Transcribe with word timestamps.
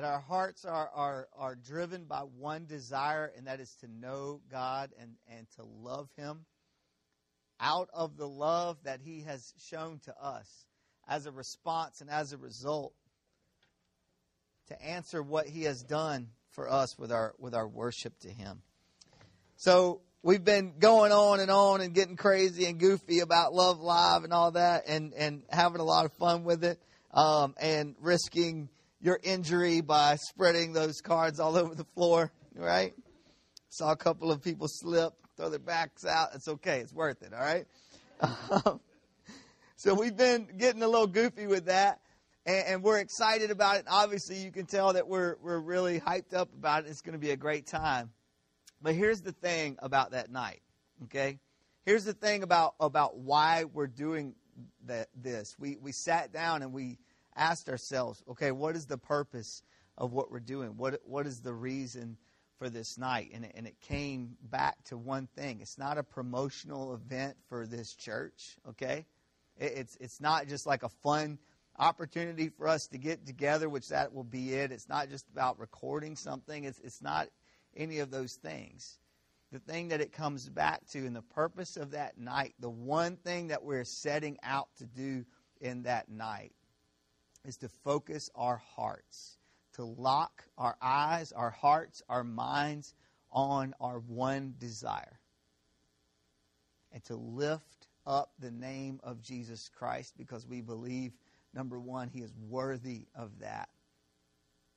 that 0.00 0.06
our 0.06 0.20
hearts 0.20 0.64
are, 0.64 0.88
are, 0.94 1.28
are 1.36 1.54
driven 1.54 2.04
by 2.04 2.20
one 2.20 2.64
desire, 2.64 3.30
and 3.36 3.46
that 3.46 3.60
is 3.60 3.76
to 3.82 3.86
know 3.86 4.40
God 4.50 4.90
and, 4.98 5.10
and 5.30 5.46
to 5.56 5.62
love 5.62 6.08
Him 6.16 6.46
out 7.60 7.90
of 7.92 8.16
the 8.16 8.26
love 8.26 8.78
that 8.84 9.00
He 9.04 9.20
has 9.22 9.52
shown 9.58 10.00
to 10.06 10.14
us 10.18 10.64
as 11.06 11.26
a 11.26 11.30
response 11.30 12.00
and 12.00 12.08
as 12.08 12.32
a 12.32 12.38
result 12.38 12.94
to 14.68 14.82
answer 14.82 15.22
what 15.22 15.46
He 15.46 15.64
has 15.64 15.82
done 15.82 16.28
for 16.52 16.70
us 16.70 16.98
with 16.98 17.12
our, 17.12 17.34
with 17.38 17.54
our 17.54 17.68
worship 17.68 18.18
to 18.20 18.28
Him. 18.30 18.62
So 19.56 20.00
we've 20.22 20.42
been 20.42 20.78
going 20.78 21.12
on 21.12 21.40
and 21.40 21.50
on 21.50 21.82
and 21.82 21.92
getting 21.92 22.16
crazy 22.16 22.64
and 22.64 22.80
goofy 22.80 23.20
about 23.20 23.52
Love 23.52 23.80
Live 23.80 24.24
and 24.24 24.32
all 24.32 24.52
that 24.52 24.84
and, 24.86 25.12
and 25.12 25.42
having 25.50 25.82
a 25.82 25.84
lot 25.84 26.06
of 26.06 26.12
fun 26.14 26.44
with 26.44 26.64
it 26.64 26.80
um, 27.12 27.54
and 27.60 27.96
risking 28.00 28.70
your 29.00 29.18
injury 29.22 29.80
by 29.80 30.16
spreading 30.16 30.72
those 30.72 31.00
cards 31.00 31.40
all 31.40 31.56
over 31.56 31.74
the 31.74 31.86
floor, 31.94 32.30
right? 32.54 32.92
Saw 33.70 33.92
a 33.92 33.96
couple 33.96 34.30
of 34.30 34.42
people 34.42 34.68
slip, 34.68 35.14
throw 35.36 35.48
their 35.48 35.58
backs 35.58 36.04
out. 36.04 36.30
It's 36.34 36.48
okay. 36.48 36.80
It's 36.80 36.92
worth 36.92 37.22
it, 37.22 37.32
all 37.32 37.40
right? 37.40 37.66
Um, 38.66 38.80
so 39.76 39.94
we've 39.94 40.16
been 40.16 40.46
getting 40.58 40.82
a 40.82 40.88
little 40.88 41.06
goofy 41.06 41.46
with 41.46 41.66
that, 41.66 42.00
and, 42.44 42.66
and, 42.66 42.82
we're 42.82 42.98
excited 42.98 43.50
about 43.50 43.76
it. 43.76 43.86
Obviously, 43.88 44.36
you 44.36 44.50
can 44.50 44.66
tell 44.66 44.92
that 44.92 45.08
we're, 45.08 45.36
we're 45.42 45.58
really 45.58 45.98
hyped 45.98 46.34
up 46.34 46.52
about 46.52 46.84
it. 46.84 46.90
It's 46.90 47.00
going 47.00 47.14
to 47.14 47.18
be 47.18 47.30
a 47.30 47.36
great 47.36 47.66
time. 47.66 48.10
But 48.82 48.94
here's 48.94 49.22
the 49.22 49.32
thing 49.32 49.78
about 49.80 50.10
that 50.10 50.30
night, 50.30 50.60
okay? 51.04 51.38
Here's 51.86 52.04
the 52.04 52.12
thing 52.12 52.42
about, 52.42 52.74
about 52.78 53.16
why 53.16 53.64
we're 53.64 53.86
doing 53.86 54.34
that, 54.84 55.08
this. 55.14 55.56
We, 55.58 55.78
we 55.80 55.92
sat 55.92 56.30
down 56.30 56.60
and 56.62 56.74
we 56.74 56.98
asked 57.36 57.68
ourselves, 57.68 58.22
okay, 58.28 58.52
what 58.52 58.76
is 58.76 58.86
the 58.86 58.98
purpose 58.98 59.62
of 59.96 60.12
what 60.12 60.30
we're 60.30 60.40
doing? 60.40 60.76
What, 60.76 61.00
what 61.04 61.26
is 61.26 61.40
the 61.40 61.52
reason 61.52 62.16
for 62.58 62.68
this 62.68 62.98
night? 62.98 63.30
And 63.32 63.48
and 63.54 63.66
it 63.66 63.80
came 63.80 64.36
back 64.42 64.82
to 64.84 64.96
one 64.96 65.28
thing 65.36 65.60
it's 65.60 65.78
not 65.78 65.98
a 65.98 66.02
promotional 66.02 66.94
event 66.94 67.36
for 67.48 67.66
this 67.66 67.94
church, 67.94 68.56
okay? 68.68 69.06
It, 69.58 69.72
it's, 69.76 69.96
it's 70.00 70.20
not 70.20 70.46
just 70.46 70.66
like 70.66 70.82
a 70.82 70.88
fun 70.88 71.38
opportunity 71.78 72.50
for 72.50 72.68
us 72.68 72.86
to 72.88 72.98
get 72.98 73.26
together, 73.26 73.68
which 73.68 73.88
that 73.88 74.12
will 74.12 74.24
be 74.24 74.54
it. 74.54 74.72
It's 74.72 74.88
not 74.88 75.08
just 75.08 75.26
about 75.32 75.58
recording 75.58 76.16
something, 76.16 76.64
it's, 76.64 76.78
it's 76.80 77.02
not 77.02 77.28
any 77.76 78.00
of 78.00 78.10
those 78.10 78.34
things. 78.34 78.98
The 79.52 79.58
thing 79.58 79.88
that 79.88 80.00
it 80.00 80.12
comes 80.12 80.48
back 80.48 80.86
to, 80.90 80.98
and 80.98 81.16
the 81.16 81.22
purpose 81.22 81.76
of 81.76 81.90
that 81.92 82.18
night, 82.18 82.54
the 82.60 82.70
one 82.70 83.16
thing 83.16 83.48
that 83.48 83.64
we're 83.64 83.84
setting 83.84 84.38
out 84.44 84.68
to 84.78 84.86
do 84.86 85.24
in 85.60 85.82
that 85.82 86.08
night 86.08 86.52
is 87.44 87.56
to 87.58 87.68
focus 87.68 88.30
our 88.34 88.56
hearts, 88.56 89.38
to 89.74 89.84
lock 89.84 90.44
our 90.58 90.76
eyes, 90.82 91.32
our 91.32 91.50
hearts, 91.50 92.02
our 92.08 92.24
minds 92.24 92.94
on 93.32 93.74
our 93.80 94.00
one 94.00 94.54
desire, 94.58 95.18
and 96.92 97.02
to 97.04 97.16
lift 97.16 97.86
up 98.06 98.32
the 98.38 98.50
name 98.50 99.00
of 99.02 99.22
Jesus 99.22 99.70
Christ 99.74 100.14
because 100.16 100.46
we 100.46 100.60
believe, 100.60 101.12
number 101.54 101.78
one, 101.78 102.08
He 102.08 102.20
is 102.20 102.32
worthy 102.48 103.06
of 103.14 103.38
that. 103.40 103.68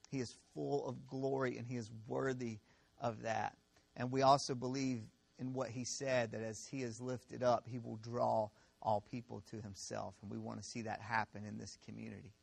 He 0.10 0.20
is 0.20 0.36
full 0.54 0.88
of 0.88 1.08
glory 1.08 1.58
and 1.58 1.68
He 1.68 1.78
is 1.78 1.90
worthy 2.08 2.60
of 3.02 3.24
that. 3.24 3.58
And 3.96 4.12
we 4.12 4.22
also 4.22 4.54
believe 4.56 5.02
in 5.40 5.54
what 5.54 5.70
He 5.70 5.84
said 5.84 6.32
that 6.32 6.42
as 6.42 6.68
He 6.68 6.84
is 6.84 7.02
lifted 7.02 7.44
up, 7.44 7.66
He 7.68 7.80
will 7.80 7.98
draw 7.98 8.50
all 8.82 9.02
people 9.02 9.42
to 9.50 9.62
Himself. 9.62 10.14
And 10.22 10.30
we 10.30 10.38
want 10.38 10.62
to 10.62 10.68
see 10.68 10.84
that 10.84 11.02
happen 11.02 11.46
in 11.46 11.58
this 11.58 11.78
community. 11.86 12.34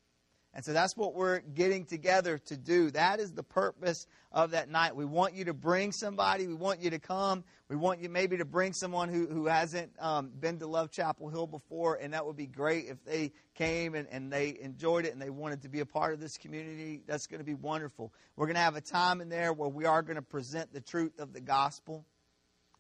And 0.53 0.65
so 0.65 0.73
that's 0.73 0.97
what 0.97 1.15
we're 1.15 1.41
getting 1.41 1.85
together 1.85 2.39
to 2.39 2.57
do. 2.57 2.91
That 2.91 3.21
is 3.21 3.33
the 3.33 3.43
purpose 3.43 4.09
of 4.33 4.51
that 4.51 4.69
night. 4.69 4.97
We 4.97 5.05
want 5.05 5.35
you 5.35 5.45
to 5.45 5.55
bring 5.55 5.93
somebody. 5.93 6.49
We 6.49 6.55
want 6.55 6.81
you 6.81 6.91
to 6.91 6.99
come. 6.99 7.45
We 7.69 7.77
want 7.77 8.01
you 8.01 8.09
maybe 8.09 8.37
to 8.37 8.45
bring 8.45 8.73
someone 8.73 9.09
who, 9.11 9.29
who 9.29 9.47
hasn't 9.47 9.93
um, 10.01 10.33
been 10.41 10.59
to 10.59 10.67
Love 10.67 10.91
Chapel 10.91 11.29
Hill 11.29 11.47
before, 11.47 11.97
and 11.97 12.15
that 12.15 12.27
would 12.27 12.37
be 12.37 12.49
great 12.49 12.87
if 12.87 13.05
they 13.05 13.31
came 13.55 13.95
and, 13.95 14.09
and 14.11 14.33
they 14.33 14.59
enjoyed 14.61 15.05
it 15.05 15.13
and 15.13 15.23
they 15.23 15.31
wanted 15.31 15.63
to 15.63 15.69
be 15.69 15.81
a 15.81 15.87
part 15.87 16.15
of 16.15 16.21
this 16.21 16.37
community. 16.37 17.03
That's 17.07 17.29
going 17.29 17.39
to 17.39 17.45
be 17.45 17.55
wonderful. 17.55 18.13
We're 18.35 18.47
going 18.47 18.57
to 18.57 18.61
have 18.61 18.75
a 18.75 18.81
time 18.81 19.21
in 19.21 19.29
there 19.29 19.53
where 19.53 19.69
we 19.69 19.85
are 19.85 20.03
going 20.03 20.17
to 20.17 20.23
present 20.23 20.73
the 20.73 20.81
truth 20.81 21.21
of 21.21 21.33
the 21.33 21.41
gospel. 21.41 22.05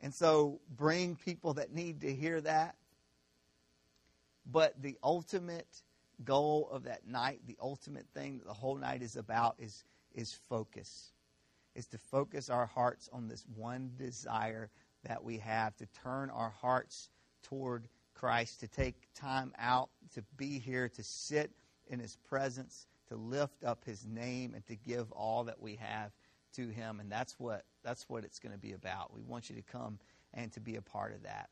And 0.00 0.12
so 0.12 0.60
bring 0.76 1.14
people 1.14 1.54
that 1.54 1.72
need 1.72 2.00
to 2.00 2.12
hear 2.12 2.40
that. 2.40 2.74
But 4.44 4.82
the 4.82 4.96
ultimate 5.04 5.68
goal 6.24 6.68
of 6.70 6.84
that 6.84 7.06
night, 7.06 7.40
the 7.46 7.56
ultimate 7.60 8.06
thing 8.14 8.38
that 8.38 8.46
the 8.46 8.54
whole 8.54 8.76
night 8.76 9.02
is 9.02 9.16
about, 9.16 9.56
is, 9.58 9.84
is 10.14 10.38
focus. 10.48 11.12
Is 11.74 11.86
to 11.88 11.98
focus 11.98 12.50
our 12.50 12.66
hearts 12.66 13.08
on 13.12 13.28
this 13.28 13.44
one 13.54 13.92
desire 13.96 14.70
that 15.04 15.22
we 15.22 15.38
have, 15.38 15.76
to 15.76 15.86
turn 16.02 16.30
our 16.30 16.50
hearts 16.50 17.08
toward 17.42 17.88
Christ, 18.14 18.60
to 18.60 18.68
take 18.68 18.96
time 19.14 19.52
out 19.58 19.88
to 20.14 20.22
be 20.36 20.58
here, 20.58 20.88
to 20.88 21.02
sit 21.02 21.52
in 21.86 22.00
His 22.00 22.16
presence, 22.28 22.86
to 23.08 23.16
lift 23.16 23.64
up 23.64 23.84
His 23.84 24.04
name, 24.04 24.54
and 24.54 24.66
to 24.66 24.76
give 24.76 25.10
all 25.12 25.44
that 25.44 25.60
we 25.60 25.76
have 25.76 26.10
to 26.56 26.68
Him. 26.68 27.00
And 27.00 27.10
that's 27.10 27.38
what, 27.38 27.64
that's 27.82 28.08
what 28.08 28.24
it's 28.24 28.38
going 28.38 28.52
to 28.52 28.58
be 28.58 28.72
about. 28.72 29.14
We 29.14 29.22
want 29.22 29.48
you 29.48 29.56
to 29.56 29.62
come 29.62 29.98
and 30.34 30.52
to 30.52 30.60
be 30.60 30.76
a 30.76 30.82
part 30.82 31.14
of 31.14 31.22
that. 31.22 31.48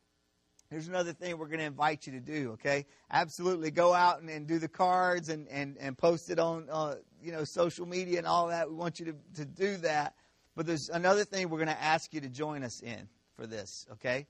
Here's 0.70 0.86
another 0.86 1.14
thing 1.14 1.38
we're 1.38 1.46
going 1.46 1.60
to 1.60 1.64
invite 1.64 2.06
you 2.06 2.12
to 2.12 2.20
do, 2.20 2.50
okay? 2.52 2.84
Absolutely. 3.10 3.70
Go 3.70 3.94
out 3.94 4.20
and, 4.20 4.28
and 4.28 4.46
do 4.46 4.58
the 4.58 4.68
cards 4.68 5.30
and, 5.30 5.48
and, 5.48 5.78
and 5.80 5.96
post 5.96 6.28
it 6.28 6.38
on, 6.38 6.66
uh, 6.70 6.96
you 7.22 7.32
know, 7.32 7.44
social 7.44 7.86
media 7.86 8.18
and 8.18 8.26
all 8.26 8.48
that. 8.48 8.68
We 8.68 8.76
want 8.76 9.00
you 9.00 9.06
to, 9.06 9.14
to 9.36 9.44
do 9.46 9.78
that. 9.78 10.14
But 10.54 10.66
there's 10.66 10.90
another 10.92 11.24
thing 11.24 11.48
we're 11.48 11.56
going 11.56 11.68
to 11.68 11.82
ask 11.82 12.12
you 12.12 12.20
to 12.20 12.28
join 12.28 12.64
us 12.64 12.80
in 12.80 13.08
for 13.34 13.46
this, 13.46 13.86
okay? 13.92 14.26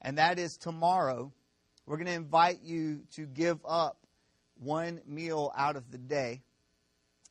And 0.00 0.16
that 0.16 0.38
is 0.38 0.56
tomorrow, 0.56 1.30
we're 1.84 1.98
going 1.98 2.06
to 2.06 2.14
invite 2.14 2.62
you 2.62 3.02
to 3.16 3.26
give 3.26 3.58
up 3.66 3.98
one 4.58 5.02
meal 5.06 5.52
out 5.54 5.76
of 5.76 5.90
the 5.90 5.98
day 5.98 6.40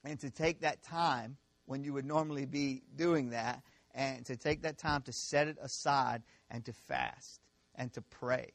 and 0.03 0.19
to 0.19 0.29
take 0.29 0.61
that 0.61 0.83
time 0.83 1.37
when 1.65 1.83
you 1.83 1.93
would 1.93 2.05
normally 2.05 2.45
be 2.45 2.83
doing 2.95 3.31
that 3.31 3.63
and 3.95 4.23
to 4.27 4.35
take 4.35 4.61
that 4.61 4.77
time 4.77 5.01
to 5.01 5.13
set 5.13 5.47
it 5.47 5.57
aside 5.63 6.21
and 6.51 6.63
to 6.65 6.73
fast 6.73 7.44
and 7.75 7.91
to 7.93 8.01
pray. 8.01 8.51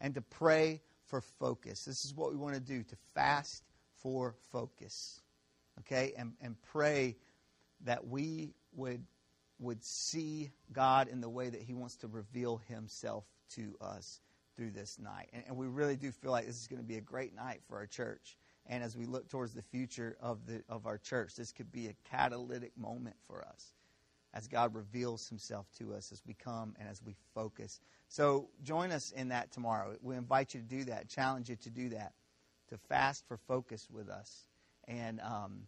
And 0.00 0.14
to 0.14 0.20
pray 0.20 0.80
for 1.06 1.20
focus. 1.20 1.84
This 1.84 2.04
is 2.04 2.14
what 2.14 2.30
we 2.30 2.36
want 2.36 2.54
to 2.54 2.60
do 2.60 2.82
to 2.82 2.96
fast 3.14 3.62
for 4.02 4.34
focus. 4.52 5.20
Okay? 5.80 6.12
And, 6.16 6.32
and 6.40 6.56
pray 6.72 7.16
that 7.84 8.06
we 8.06 8.54
would, 8.74 9.04
would 9.58 9.82
see 9.84 10.50
God 10.72 11.08
in 11.08 11.20
the 11.20 11.28
way 11.28 11.48
that 11.48 11.62
He 11.62 11.74
wants 11.74 11.96
to 11.96 12.08
reveal 12.08 12.60
Himself 12.68 13.24
to 13.50 13.76
us 13.80 14.20
through 14.56 14.70
this 14.70 14.98
night. 14.98 15.28
And, 15.32 15.44
and 15.48 15.56
we 15.56 15.66
really 15.66 15.96
do 15.96 16.10
feel 16.10 16.30
like 16.30 16.46
this 16.46 16.60
is 16.60 16.66
going 16.66 16.82
to 16.82 16.86
be 16.86 16.96
a 16.96 17.02
great 17.02 17.34
night 17.34 17.60
for 17.68 17.76
our 17.76 17.86
church. 17.86 18.36
And 18.66 18.82
as 18.82 18.96
we 18.96 19.04
look 19.04 19.28
towards 19.28 19.52
the 19.52 19.62
future 19.62 20.16
of, 20.20 20.46
the, 20.46 20.62
of 20.68 20.86
our 20.86 20.98
church, 20.98 21.36
this 21.36 21.52
could 21.52 21.70
be 21.70 21.88
a 21.88 21.94
catalytic 22.10 22.72
moment 22.78 23.16
for 23.26 23.44
us 23.46 23.74
as 24.34 24.48
God 24.48 24.74
reveals 24.74 25.28
himself 25.28 25.66
to 25.78 25.94
us 25.94 26.10
as 26.12 26.20
we 26.26 26.34
come 26.34 26.74
and 26.78 26.88
as 26.88 27.00
we 27.02 27.14
focus. 27.34 27.80
So 28.08 28.48
join 28.64 28.90
us 28.90 29.12
in 29.12 29.28
that 29.28 29.52
tomorrow. 29.52 29.96
We 30.02 30.16
invite 30.16 30.54
you 30.54 30.60
to 30.60 30.66
do 30.66 30.84
that, 30.84 31.08
challenge 31.08 31.48
you 31.48 31.56
to 31.56 31.70
do 31.70 31.90
that, 31.90 32.12
to 32.68 32.76
fast 32.76 33.24
for 33.28 33.36
focus 33.36 33.88
with 33.90 34.08
us. 34.10 34.48
And, 34.88 35.20
um, 35.20 35.62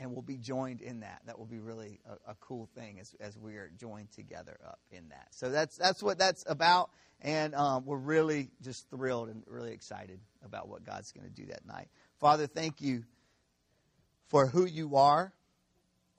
and 0.00 0.10
we'll 0.12 0.22
be 0.22 0.38
joined 0.38 0.80
in 0.80 1.00
that. 1.00 1.20
That 1.26 1.38
will 1.38 1.46
be 1.46 1.58
really 1.58 2.00
a, 2.08 2.32
a, 2.32 2.34
cool 2.40 2.68
thing 2.74 2.98
as, 3.00 3.14
as 3.20 3.38
we 3.38 3.54
are 3.56 3.70
joined 3.78 4.10
together 4.12 4.58
up 4.66 4.80
in 4.90 5.10
that. 5.10 5.28
So 5.30 5.50
that's, 5.50 5.76
that's 5.76 6.02
what 6.02 6.18
that's 6.18 6.42
about. 6.48 6.90
And 7.20 7.54
um, 7.54 7.84
we're 7.84 7.96
really 7.96 8.50
just 8.62 8.88
thrilled 8.90 9.28
and 9.28 9.44
really 9.46 9.72
excited 9.72 10.18
about 10.44 10.68
what 10.68 10.84
God's 10.84 11.12
going 11.12 11.26
to 11.26 11.32
do 11.32 11.46
that 11.46 11.64
night. 11.66 11.88
Father, 12.18 12.46
thank 12.46 12.80
you 12.80 13.04
for 14.28 14.46
who 14.46 14.64
you 14.64 14.96
are 14.96 15.32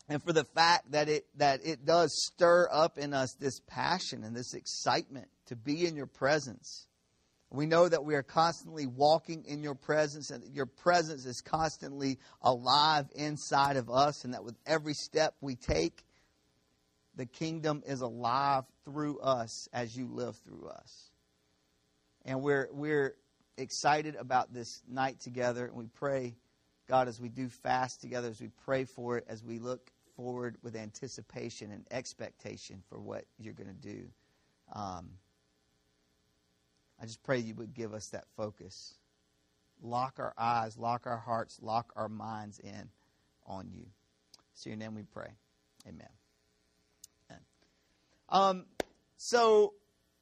and 0.08 0.22
for 0.22 0.34
the 0.34 0.44
fact 0.44 0.92
that 0.92 1.10
it 1.10 1.26
that 1.38 1.66
it 1.66 1.86
does 1.86 2.14
stir 2.26 2.68
up 2.72 2.98
in 2.98 3.14
us 3.14 3.34
this 3.40 3.60
passion 3.68 4.24
and 4.24 4.36
this 4.36 4.54
excitement 4.54 5.28
to 5.48 5.56
be 5.56 5.86
in 5.86 5.96
your 5.96 6.06
presence. 6.08 6.88
We 7.52 7.66
know 7.66 7.88
that 7.88 8.04
we 8.04 8.16
are 8.16 8.24
constantly 8.24 8.86
walking 8.86 9.46
in 9.46 9.64
your 9.64 9.76
presence 9.76 10.30
and 10.30 10.44
that 10.44 10.52
your 10.52 10.66
presence 10.66 11.26
is 11.26 11.42
constantly 11.42 12.20
alive 12.42 13.06
inside 13.16 13.78
of 13.78 13.90
us 13.90 14.26
and 14.26 14.34
that 14.34 14.44
with 14.44 14.56
every 14.66 14.94
step 14.94 15.36
we 15.42 15.56
take 15.56 16.04
the 17.16 17.26
kingdom 17.26 17.82
is 17.86 18.02
alive 18.02 18.66
through 18.84 19.20
us 19.20 19.70
as 19.72 19.96
you 19.96 20.08
live 20.08 20.36
through 20.38 20.68
us. 20.68 21.12
And 22.26 22.42
we're 22.42 22.68
we're 22.72 23.16
excited 23.58 24.16
about 24.16 24.54
this 24.54 24.82
night 24.88 25.20
together 25.22 25.66
and 25.66 25.76
we 25.76 25.88
pray 25.88 26.36
God 26.88 27.08
as 27.08 27.20
we 27.20 27.30
do 27.30 27.48
fast 27.48 28.02
together 28.02 28.28
as 28.28 28.42
we 28.42 28.50
pray 28.66 28.84
for 28.84 29.18
it 29.18 29.26
as 29.30 29.44
we 29.44 29.60
look 29.60 29.90
forward 30.16 30.58
with 30.64 30.76
anticipation 30.76 31.72
and 31.72 31.86
expectation 31.92 32.82
for 32.90 33.00
what 33.00 33.26
you're 33.38 33.54
going 33.54 33.70
to 33.70 33.88
do. 33.88 34.06
Um, 34.74 35.10
I 37.02 37.06
just 37.06 37.24
pray 37.24 37.40
you 37.40 37.56
would 37.56 37.74
give 37.74 37.94
us 37.94 38.08
that 38.10 38.26
focus. 38.38 38.96
Lock 39.82 40.16
our 40.20 40.34
eyes, 40.38 40.78
lock 40.78 41.06
our 41.06 41.18
hearts, 41.18 41.60
lock 41.62 41.92
our 41.96 42.10
minds 42.10 42.60
in 42.60 42.90
on 43.46 43.70
you. 43.74 43.86
So 44.54 44.70
your 44.70 44.78
name 44.78 44.96
we 44.96 45.04
pray. 45.04 45.30
Amen. 45.88 46.08
Um, 48.30 48.66
so 49.18 49.74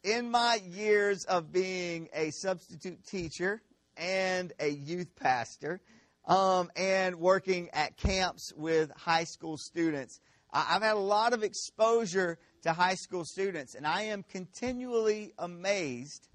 in 0.03 0.29
my 0.29 0.59
years 0.69 1.25
of 1.25 1.51
being 1.51 2.09
a 2.13 2.31
substitute 2.31 3.05
teacher 3.05 3.61
and 3.95 4.51
a 4.59 4.69
youth 4.69 5.15
pastor, 5.15 5.79
um, 6.25 6.71
and 6.75 7.15
working 7.17 7.69
at 7.73 7.97
camps 7.97 8.53
with 8.55 8.91
high 8.95 9.25
school 9.25 9.57
students, 9.57 10.19
I've 10.51 10.81
had 10.81 10.95
a 10.95 10.99
lot 10.99 11.33
of 11.33 11.43
exposure 11.43 12.37
to 12.61 12.73
high 12.73 12.95
school 12.95 13.25
students, 13.25 13.75
and 13.75 13.87
I 13.87 14.03
am 14.03 14.23
continually 14.23 15.33
amazed 15.37 16.27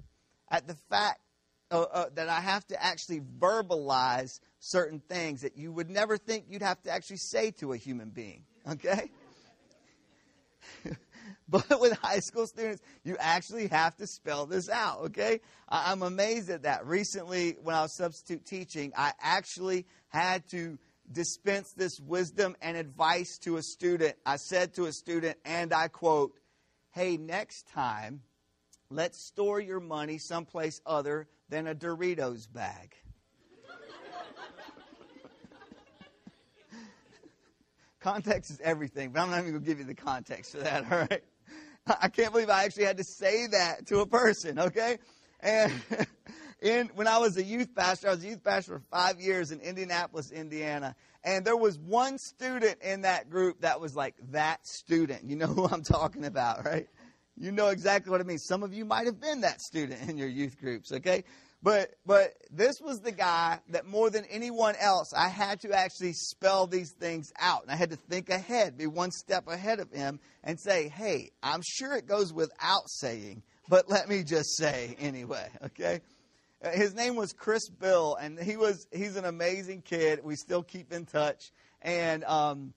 at 0.50 0.66
the 0.66 0.74
fact 0.90 1.20
uh, 1.70 1.82
uh, 1.82 2.06
that 2.14 2.28
I 2.28 2.40
have 2.40 2.66
to 2.68 2.82
actually 2.82 3.20
verbalize 3.20 4.40
certain 4.58 5.00
things 5.00 5.42
that 5.42 5.56
you 5.56 5.70
would 5.70 5.90
never 5.90 6.16
think 6.16 6.46
you'd 6.48 6.62
have 6.62 6.82
to 6.82 6.90
actually 6.90 7.18
say 7.18 7.50
to 7.52 7.72
a 7.72 7.76
human 7.76 8.10
being. 8.10 8.44
Okay? 8.68 9.10
but 11.50 11.80
with 11.80 11.96
high 11.98 12.20
school 12.20 12.46
students, 12.46 12.82
you 13.04 13.16
actually 13.18 13.68
have 13.68 13.96
to 13.96 14.06
spell 14.06 14.44
this 14.44 14.68
out, 14.68 15.00
okay? 15.06 15.40
I'm 15.68 16.02
amazed 16.02 16.50
at 16.50 16.64
that. 16.64 16.86
Recently, 16.86 17.56
when 17.62 17.74
I 17.74 17.82
was 17.82 17.96
substitute 17.96 18.44
teaching, 18.44 18.92
I 18.96 19.12
actually 19.20 19.86
had 20.08 20.46
to 20.50 20.78
dispense 21.10 21.72
this 21.72 21.98
wisdom 22.00 22.54
and 22.60 22.76
advice 22.76 23.38
to 23.38 23.56
a 23.56 23.62
student. 23.62 24.14
I 24.26 24.36
said 24.36 24.74
to 24.74 24.84
a 24.86 24.92
student, 24.92 25.38
and 25.46 25.72
I 25.72 25.88
quote, 25.88 26.34
Hey, 26.90 27.16
next 27.16 27.66
time, 27.68 28.20
let's 28.90 29.18
store 29.18 29.58
your 29.58 29.80
money 29.80 30.18
someplace 30.18 30.82
other 30.84 31.28
than 31.48 31.66
a 31.66 31.74
Doritos 31.74 32.52
bag. 32.52 32.94
context 38.00 38.50
is 38.50 38.60
everything, 38.62 39.12
but 39.12 39.20
I'm 39.20 39.30
not 39.30 39.40
even 39.40 39.52
going 39.52 39.64
to 39.64 39.66
give 39.66 39.78
you 39.78 39.86
the 39.86 39.94
context 39.94 40.52
for 40.52 40.58
that, 40.58 40.84
all 40.92 40.98
right? 40.98 41.24
I 42.00 42.08
can't 42.08 42.32
believe 42.32 42.50
I 42.50 42.64
actually 42.64 42.84
had 42.84 42.98
to 42.98 43.04
say 43.04 43.46
that 43.48 43.86
to 43.86 44.00
a 44.00 44.06
person, 44.06 44.58
okay? 44.58 44.98
And 45.40 45.72
in 46.62 46.90
when 46.94 47.06
I 47.06 47.18
was 47.18 47.36
a 47.36 47.42
youth 47.42 47.74
pastor, 47.74 48.08
I 48.08 48.10
was 48.12 48.24
a 48.24 48.28
youth 48.28 48.44
pastor 48.44 48.78
for 48.78 48.84
five 48.90 49.20
years 49.20 49.50
in 49.50 49.60
Indianapolis, 49.60 50.30
Indiana. 50.30 50.94
And 51.24 51.44
there 51.44 51.56
was 51.56 51.78
one 51.78 52.18
student 52.18 52.80
in 52.82 53.02
that 53.02 53.30
group 53.30 53.60
that 53.60 53.80
was 53.80 53.94
like 53.96 54.14
that 54.30 54.66
student. 54.66 55.24
You 55.24 55.36
know 55.36 55.46
who 55.48 55.66
I'm 55.66 55.82
talking 55.82 56.24
about, 56.24 56.64
right? 56.64 56.88
You 57.36 57.52
know 57.52 57.68
exactly 57.68 58.10
what 58.10 58.20
I 58.20 58.24
mean. 58.24 58.38
Some 58.38 58.62
of 58.62 58.74
you 58.74 58.84
might 58.84 59.06
have 59.06 59.20
been 59.20 59.42
that 59.42 59.60
student 59.60 60.08
in 60.08 60.18
your 60.18 60.28
youth 60.28 60.58
groups, 60.58 60.90
okay? 60.92 61.24
But 61.62 61.90
but 62.06 62.34
this 62.50 62.80
was 62.80 63.00
the 63.00 63.10
guy 63.10 63.58
that 63.70 63.84
more 63.84 64.10
than 64.10 64.24
anyone 64.26 64.74
else, 64.80 65.12
I 65.16 65.28
had 65.28 65.60
to 65.62 65.72
actually 65.72 66.12
spell 66.12 66.66
these 66.66 66.92
things 66.92 67.32
out. 67.38 67.62
And 67.62 67.70
I 67.72 67.76
had 67.76 67.90
to 67.90 67.96
think 67.96 68.30
ahead, 68.30 68.78
be 68.78 68.86
one 68.86 69.10
step 69.10 69.48
ahead 69.48 69.80
of 69.80 69.90
him, 69.90 70.20
and 70.44 70.58
say, 70.60 70.88
hey, 70.88 71.30
I'm 71.42 71.62
sure 71.64 71.96
it 71.96 72.06
goes 72.06 72.32
without 72.32 72.88
saying, 72.88 73.42
but 73.68 73.90
let 73.90 74.08
me 74.08 74.22
just 74.22 74.56
say 74.56 74.96
anyway, 75.00 75.48
okay? 75.64 76.00
Uh, 76.62 76.70
his 76.70 76.94
name 76.94 77.16
was 77.16 77.32
Chris 77.32 77.68
Bill, 77.68 78.16
and 78.20 78.38
he 78.38 78.56
was 78.56 78.86
he's 78.92 79.16
an 79.16 79.24
amazing 79.24 79.82
kid. 79.82 80.20
We 80.22 80.36
still 80.36 80.62
keep 80.62 80.92
in 80.92 81.06
touch. 81.06 81.50
And 81.82 82.24
um, 82.24 82.72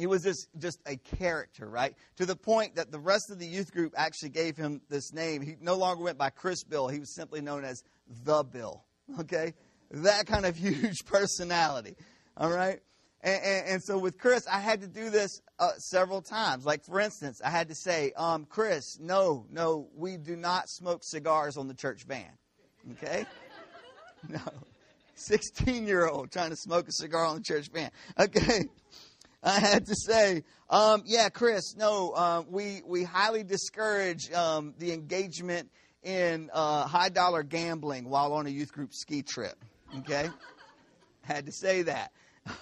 he 0.00 0.06
was 0.06 0.22
just, 0.22 0.48
just 0.58 0.80
a 0.86 0.96
character, 0.96 1.68
right? 1.68 1.94
To 2.16 2.26
the 2.26 2.34
point 2.34 2.76
that 2.76 2.90
the 2.90 2.98
rest 2.98 3.30
of 3.30 3.38
the 3.38 3.46
youth 3.46 3.72
group 3.72 3.92
actually 3.96 4.30
gave 4.30 4.56
him 4.56 4.80
this 4.88 5.12
name. 5.12 5.42
He 5.42 5.56
no 5.60 5.76
longer 5.76 6.02
went 6.02 6.18
by 6.18 6.30
Chris 6.30 6.64
Bill. 6.64 6.88
He 6.88 6.98
was 6.98 7.14
simply 7.14 7.40
known 7.42 7.64
as 7.64 7.84
the 8.24 8.42
Bill. 8.42 8.82
Okay? 9.20 9.54
That 9.90 10.26
kind 10.26 10.46
of 10.46 10.56
huge 10.56 11.04
personality. 11.04 11.96
All 12.36 12.50
right? 12.50 12.80
And, 13.22 13.42
and, 13.44 13.68
and, 13.68 13.82
so 13.82 13.98
with 13.98 14.16
Chris, 14.16 14.46
I 14.50 14.60
had 14.60 14.80
to 14.80 14.88
do 14.88 15.10
this 15.10 15.42
uh, 15.58 15.72
several 15.76 16.22
times. 16.22 16.64
Like, 16.64 16.82
for 16.84 16.98
instance, 16.98 17.42
I 17.44 17.50
had 17.50 17.68
to 17.68 17.74
say, 17.74 18.12
um, 18.16 18.46
Chris, 18.46 18.98
no, 18.98 19.44
no, 19.50 19.88
we 19.94 20.16
do 20.16 20.36
not 20.36 20.70
smoke 20.70 21.04
cigars 21.04 21.58
on 21.58 21.68
the 21.68 21.74
church 21.74 22.04
van. 22.04 22.32
Okay? 22.92 23.26
No. 24.28 24.38
16 25.14 25.86
year 25.86 26.06
old 26.06 26.30
trying 26.30 26.50
to 26.50 26.56
smoke 26.56 26.88
a 26.88 26.92
cigar 26.92 27.24
on 27.24 27.36
the 27.36 27.42
church 27.42 27.68
van. 27.68 27.90
Okay? 28.18 28.64
I 29.42 29.58
had 29.58 29.86
to 29.86 29.94
say, 29.94 30.44
um, 30.68 31.02
yeah, 31.06 31.30
Chris, 31.30 31.74
no, 31.76 32.10
uh, 32.10 32.42
we, 32.48 32.82
we 32.84 33.04
highly 33.04 33.42
discourage 33.42 34.30
um, 34.32 34.74
the 34.78 34.92
engagement 34.92 35.70
in 36.02 36.50
uh, 36.52 36.86
high 36.86 37.08
dollar 37.08 37.42
gambling 37.42 38.08
while 38.08 38.32
on 38.34 38.46
a 38.46 38.50
youth 38.50 38.72
group 38.72 38.92
ski 38.92 39.22
trip. 39.22 39.56
Okay? 39.98 40.28
Had 41.22 41.46
to 41.46 41.52
say 41.52 41.82
that. 41.82 42.12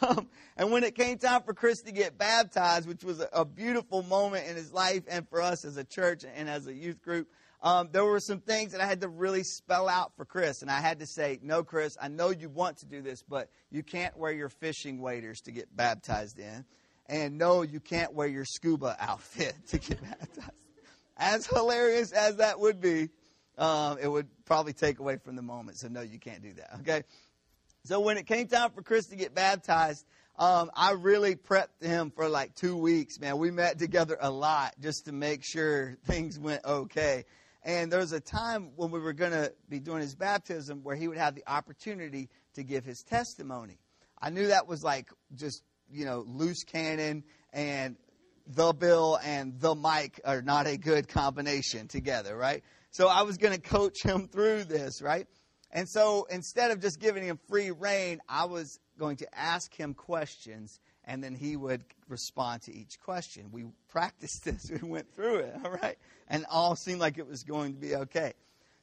Um, 0.02 0.28
and 0.56 0.72
when 0.72 0.82
it 0.82 0.96
came 0.96 1.18
time 1.18 1.42
for 1.42 1.54
Chris 1.54 1.82
to 1.82 1.92
get 1.92 2.18
baptized, 2.18 2.88
which 2.88 3.04
was 3.04 3.20
a, 3.20 3.28
a, 3.32 3.44
beautiful 3.44 4.02
moment 4.02 4.46
in 4.48 4.56
his 4.56 4.72
life 4.72 5.04
and 5.08 5.26
for 5.28 5.40
us 5.40 5.64
as 5.64 5.76
a 5.76 5.84
church 5.84 6.24
and 6.36 6.48
as 6.48 6.66
a 6.66 6.74
youth 6.74 7.00
group, 7.00 7.28
um, 7.60 7.88
there 7.90 8.04
were 8.04 8.20
some 8.20 8.40
things 8.40 8.72
that 8.72 8.80
I 8.80 8.86
had 8.86 9.00
to 9.00 9.08
really 9.08 9.42
spell 9.42 9.88
out 9.88 10.12
for 10.16 10.24
Chris. 10.24 10.62
And 10.62 10.70
I 10.70 10.80
had 10.80 11.00
to 11.00 11.06
say, 11.06 11.38
no, 11.42 11.64
Chris, 11.64 11.96
I 12.00 12.08
know 12.08 12.30
you 12.30 12.48
want 12.48 12.78
to 12.78 12.86
do 12.86 13.02
this, 13.02 13.22
but 13.22 13.50
you 13.70 13.82
can't 13.82 14.16
wear 14.16 14.32
your 14.32 14.48
fishing 14.48 15.00
waders 15.00 15.40
to 15.42 15.52
get 15.52 15.74
baptized 15.74 16.38
in. 16.38 16.64
And 17.06 17.38
no, 17.38 17.62
you 17.62 17.80
can't 17.80 18.12
wear 18.12 18.28
your 18.28 18.44
scuba 18.44 18.96
outfit 19.00 19.54
to 19.68 19.78
get 19.78 20.00
baptized. 20.00 20.50
As 21.16 21.46
hilarious 21.46 22.12
as 22.12 22.36
that 22.36 22.60
would 22.60 22.80
be, 22.80 23.08
um, 23.56 23.98
it 24.00 24.06
would 24.06 24.28
probably 24.44 24.72
take 24.72 25.00
away 25.00 25.16
from 25.16 25.34
the 25.34 25.42
moment. 25.42 25.78
So, 25.78 25.88
no, 25.88 26.00
you 26.00 26.20
can't 26.20 26.42
do 26.42 26.52
that. 26.54 26.78
Okay? 26.80 27.02
So, 27.84 27.98
when 27.98 28.18
it 28.18 28.26
came 28.26 28.46
time 28.46 28.70
for 28.70 28.82
Chris 28.82 29.06
to 29.06 29.16
get 29.16 29.34
baptized, 29.34 30.04
um, 30.38 30.70
I 30.74 30.92
really 30.92 31.34
prepped 31.34 31.82
him 31.82 32.12
for 32.12 32.28
like 32.28 32.54
two 32.54 32.76
weeks, 32.76 33.18
man. 33.18 33.38
We 33.38 33.50
met 33.50 33.80
together 33.80 34.16
a 34.20 34.30
lot 34.30 34.74
just 34.80 35.06
to 35.06 35.12
make 35.12 35.42
sure 35.44 35.96
things 36.04 36.38
went 36.38 36.64
okay. 36.64 37.24
And 37.68 37.92
there 37.92 38.00
was 38.00 38.12
a 38.12 38.20
time 38.20 38.70
when 38.76 38.90
we 38.90 38.98
were 38.98 39.12
going 39.12 39.32
to 39.32 39.52
be 39.68 39.78
doing 39.78 40.00
his 40.00 40.14
baptism 40.14 40.80
where 40.84 40.96
he 40.96 41.06
would 41.06 41.18
have 41.18 41.34
the 41.34 41.44
opportunity 41.46 42.30
to 42.54 42.62
give 42.62 42.82
his 42.82 43.02
testimony. 43.02 43.78
I 44.18 44.30
knew 44.30 44.46
that 44.46 44.66
was 44.66 44.82
like 44.82 45.10
just, 45.34 45.62
you 45.90 46.06
know, 46.06 46.24
loose 46.26 46.64
cannon 46.64 47.24
and 47.52 47.96
the 48.46 48.72
bill 48.72 49.18
and 49.22 49.60
the 49.60 49.74
mic 49.74 50.18
are 50.24 50.40
not 50.40 50.66
a 50.66 50.78
good 50.78 51.08
combination 51.08 51.88
together, 51.88 52.34
right? 52.34 52.64
So 52.90 53.06
I 53.06 53.20
was 53.20 53.36
going 53.36 53.52
to 53.52 53.60
coach 53.60 54.02
him 54.02 54.28
through 54.28 54.64
this, 54.64 55.02
right? 55.02 55.26
And 55.70 55.86
so 55.86 56.26
instead 56.30 56.70
of 56.70 56.80
just 56.80 56.98
giving 56.98 57.22
him 57.22 57.38
free 57.50 57.70
reign, 57.70 58.20
I 58.30 58.46
was 58.46 58.80
going 58.98 59.18
to 59.18 59.38
ask 59.38 59.74
him 59.74 59.92
questions 59.92 60.80
and 61.08 61.24
then 61.24 61.34
he 61.34 61.56
would 61.56 61.82
respond 62.06 62.62
to 62.62 62.74
each 62.74 63.00
question. 63.00 63.48
We 63.50 63.64
practiced 63.88 64.44
this, 64.44 64.70
we 64.70 64.86
went 64.86 65.12
through 65.16 65.38
it, 65.38 65.56
all 65.64 65.72
right? 65.72 65.98
And 66.28 66.44
all 66.50 66.76
seemed 66.76 67.00
like 67.00 67.18
it 67.18 67.26
was 67.26 67.42
going 67.42 67.72
to 67.72 67.80
be 67.80 67.96
okay. 67.96 68.34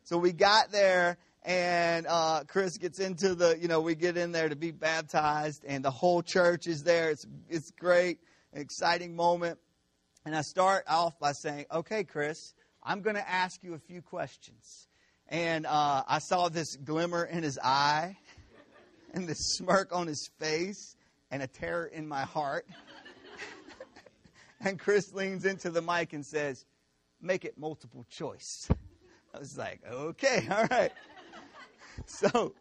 So 0.04 0.18
we 0.18 0.34
got 0.34 0.72
there, 0.72 1.18
and 1.44 2.06
uh, 2.08 2.44
Chris 2.48 2.78
gets 2.78 3.00
into 3.00 3.36
the, 3.36 3.58
you 3.60 3.68
know, 3.68 3.80
we 3.80 3.96
get 3.96 4.18
in 4.18 4.32
there 4.32 4.50
to 4.50 4.56
be 4.56 4.72
baptized, 4.72 5.64
and 5.66 5.86
the 5.86 5.92
whole 5.92 6.24
church 6.24 6.68
is 6.68 6.84
there. 6.84 7.12
It's, 7.12 7.26
it's 7.48 7.72
great, 7.72 8.20
exciting 8.54 9.16
moment. 9.16 9.60
And 10.26 10.36
I 10.36 10.42
start 10.42 10.86
off 10.88 11.20
by 11.20 11.34
saying, 11.34 11.66
okay, 11.72 12.04
Chris, 12.04 12.56
I'm 12.82 13.02
going 13.02 13.16
to 13.16 13.30
ask 13.30 13.64
you 13.64 13.76
a 13.76 13.80
few 13.80 14.02
questions. 14.02 14.88
And 15.30 15.68
uh, 15.68 16.04
I 16.08 16.20
saw 16.20 16.50
this 16.50 16.76
glimmer 16.76 17.24
in 17.24 17.44
his 17.44 17.60
eye 17.64 18.18
and 19.14 19.28
this 19.28 19.58
smirk 19.58 19.94
on 19.96 20.08
his 20.08 20.30
face 20.40 20.95
and 21.32 21.44
a 21.44 21.48
terror 21.48 21.86
in 21.88 22.08
my 22.08 22.22
heart. 22.22 22.65
and 24.62 24.79
Chris 24.79 25.13
leans 25.13 25.46
into 25.46 25.70
the 25.70 25.82
mic 25.82 26.13
and 26.13 26.25
says, 26.25 26.65
Make 27.22 27.46
it 27.46 27.58
multiple 27.58 28.05
choice. 28.10 28.67
I 29.34 29.39
was 29.39 29.58
like, 29.58 29.82
Okay, 29.89 30.48
all 30.51 30.67
right. 30.70 30.91
so, 32.05 32.53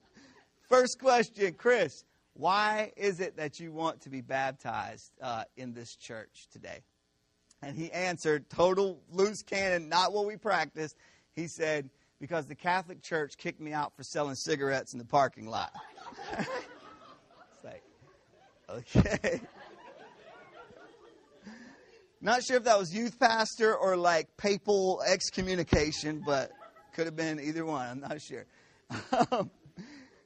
first 0.69 0.99
question, 0.99 1.55
Chris, 1.55 2.05
why 2.35 2.93
is 2.97 3.21
it 3.21 3.37
that 3.37 3.61
you 3.61 3.73
want 3.73 4.01
to 4.03 4.11
be 4.11 4.21
baptized 4.21 5.13
uh, 5.23 5.45
in 5.57 5.73
this 5.73 5.95
church 5.97 6.49
today? 6.53 6.81
And 7.63 7.77
he 7.77 7.91
answered, 7.93 8.51
total 8.51 9.01
loose 9.11 9.43
cannon, 9.43 9.89
not 9.89 10.13
what 10.13 10.27
we 10.27 10.37
practiced. 10.37 10.97
He 11.33 11.47
said, 11.47 11.89
because 12.21 12.47
the 12.47 12.55
Catholic 12.55 13.03
Church 13.03 13.37
kicked 13.37 13.61
me 13.61 13.73
out 13.73 13.97
for 13.97 14.03
selling 14.03 14.35
cigarettes 14.35 14.93
in 14.93 14.99
the 14.99 15.05
parking 15.05 15.47
lot. 15.47 15.73
okay. 18.75 19.41
Not 22.21 22.43
sure 22.43 22.57
if 22.57 22.65
that 22.65 22.79
was 22.79 22.95
youth 22.95 23.19
pastor 23.21 23.75
or 23.75 23.99
like 23.99 24.35
papal 24.39 25.03
excommunication, 25.07 26.23
but 26.25 26.51
could 26.95 27.05
have 27.05 27.17
been 27.17 27.39
either 27.39 27.67
one. 27.67 27.87
I'm 27.87 28.01
not 28.01 28.23
sure. 28.23 28.47
Um, 29.31 29.51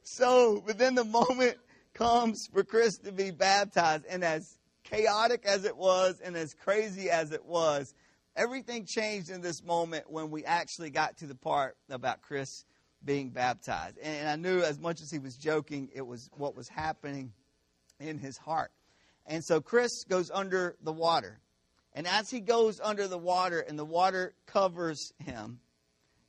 so, 0.02 0.62
but 0.64 0.78
then 0.78 0.94
the 0.94 1.04
moment 1.04 1.56
comes 1.94 2.46
for 2.52 2.62
Chris 2.62 2.98
to 2.98 3.10
be 3.10 3.32
baptized, 3.32 4.04
and 4.08 4.22
as 4.22 4.58
chaotic 4.84 5.44
as 5.44 5.64
it 5.64 5.76
was 5.76 6.20
and 6.20 6.36
as 6.36 6.54
crazy 6.54 7.10
as 7.10 7.32
it 7.32 7.44
was, 7.44 7.92
everything 8.36 8.86
changed 8.86 9.30
in 9.30 9.40
this 9.40 9.64
moment 9.64 10.04
when 10.08 10.30
we 10.30 10.44
actually 10.44 10.90
got 10.90 11.16
to 11.18 11.26
the 11.26 11.34
part 11.34 11.76
about 11.90 12.22
Chris 12.22 12.64
being 13.04 13.30
baptized. 13.30 13.98
And 13.98 14.28
I 14.28 14.36
knew 14.36 14.60
as 14.60 14.78
much 14.78 15.00
as 15.00 15.10
he 15.10 15.18
was 15.18 15.36
joking, 15.36 15.88
it 15.92 16.06
was 16.06 16.30
what 16.36 16.54
was 16.54 16.68
happening 16.68 17.32
in 18.00 18.18
his 18.18 18.36
heart. 18.36 18.70
And 19.26 19.44
so 19.44 19.60
Chris 19.60 20.04
goes 20.04 20.30
under 20.30 20.76
the 20.82 20.92
water. 20.92 21.40
And 21.94 22.06
as 22.06 22.30
he 22.30 22.40
goes 22.40 22.80
under 22.80 23.08
the 23.08 23.18
water 23.18 23.60
and 23.60 23.78
the 23.78 23.84
water 23.84 24.34
covers 24.46 25.12
him, 25.18 25.60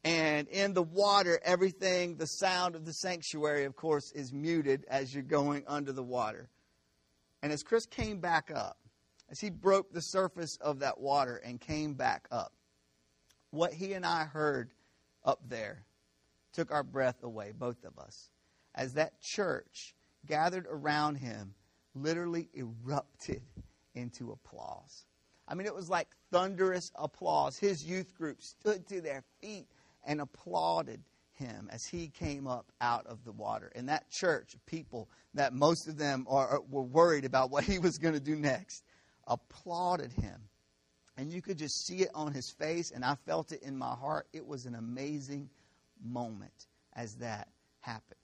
and 0.04 0.48
in 0.48 0.74
the 0.74 0.84
water, 0.84 1.40
everything, 1.44 2.16
the 2.16 2.26
sound 2.26 2.76
of 2.76 2.86
the 2.86 2.94
sanctuary, 2.94 3.66
of 3.66 3.76
course, 3.76 4.12
is 4.14 4.32
muted 4.32 4.86
as 4.90 5.14
you're 5.14 5.24
going 5.24 5.64
under 5.68 5.92
the 5.92 6.04
water. 6.04 6.50
And 7.42 7.52
as 7.52 7.64
Chris 7.64 7.86
came 7.86 8.20
back 8.20 8.50
up, 8.54 8.78
as 9.30 9.40
he 9.40 9.50
broke 9.50 9.92
the 9.92 10.02
surface 10.02 10.58
of 10.62 10.80
that 10.80 11.00
water 11.00 11.36
and 11.38 11.60
came 11.60 11.94
back 11.94 12.28
up, 12.32 12.54
what 13.52 13.74
he 13.74 13.94
and 13.94 14.06
I 14.06 14.24
heard 14.24 14.72
up 15.26 15.42
there 15.48 15.84
took 16.54 16.72
our 16.72 16.84
breath 16.84 17.24
away, 17.24 17.52
both 17.58 17.84
of 17.84 17.98
us, 18.00 18.30
as 18.74 18.94
that 18.94 19.22
church 19.22 19.96
gathered 20.26 20.66
around 20.70 21.16
him 21.16 21.54
literally 22.02 22.50
erupted 22.54 23.42
into 23.96 24.32
applause. 24.32 25.06
I 25.48 25.56
mean, 25.56 25.66
it 25.66 25.76
was 25.76 25.90
like 25.90 26.08
thunderous 26.32 26.92
applause. 26.96 27.58
His 27.58 27.84
youth 27.84 28.16
group 28.16 28.42
stood 28.42 28.88
to 28.88 29.02
their 29.02 29.24
feet 29.42 29.68
and 30.06 30.22
applauded 30.22 31.02
him 31.34 31.70
as 31.72 31.86
he 31.86 32.10
came 32.10 32.46
up 32.46 32.72
out 32.82 33.08
of 33.08 33.24
the 33.24 33.32
water. 33.32 33.72
And 33.74 33.90
that 33.90 34.10
church, 34.10 34.56
people 34.66 35.10
that 35.34 35.54
most 35.54 35.88
of 35.88 35.98
them 35.98 36.28
are, 36.30 36.62
were 36.70 36.84
worried 36.84 37.26
about 37.26 37.50
what 37.50 37.64
he 37.64 37.80
was 37.80 37.98
going 37.98 38.14
to 38.14 38.20
do 38.20 38.36
next, 38.36 38.84
applauded 39.28 40.12
him. 40.12 40.42
And 41.18 41.32
you 41.32 41.42
could 41.42 41.58
just 41.58 41.86
see 41.86 41.98
it 41.98 42.10
on 42.14 42.32
his 42.32 42.50
face, 42.50 42.92
and 42.92 43.04
I 43.04 43.16
felt 43.26 43.52
it 43.52 43.64
in 43.64 43.78
my 43.78 43.94
heart. 43.94 44.28
It 44.32 44.46
was 44.46 44.66
an 44.66 44.76
amazing 44.76 45.50
moment 46.02 46.68
as 46.96 47.16
that 47.16 47.50
happened. 47.82 48.20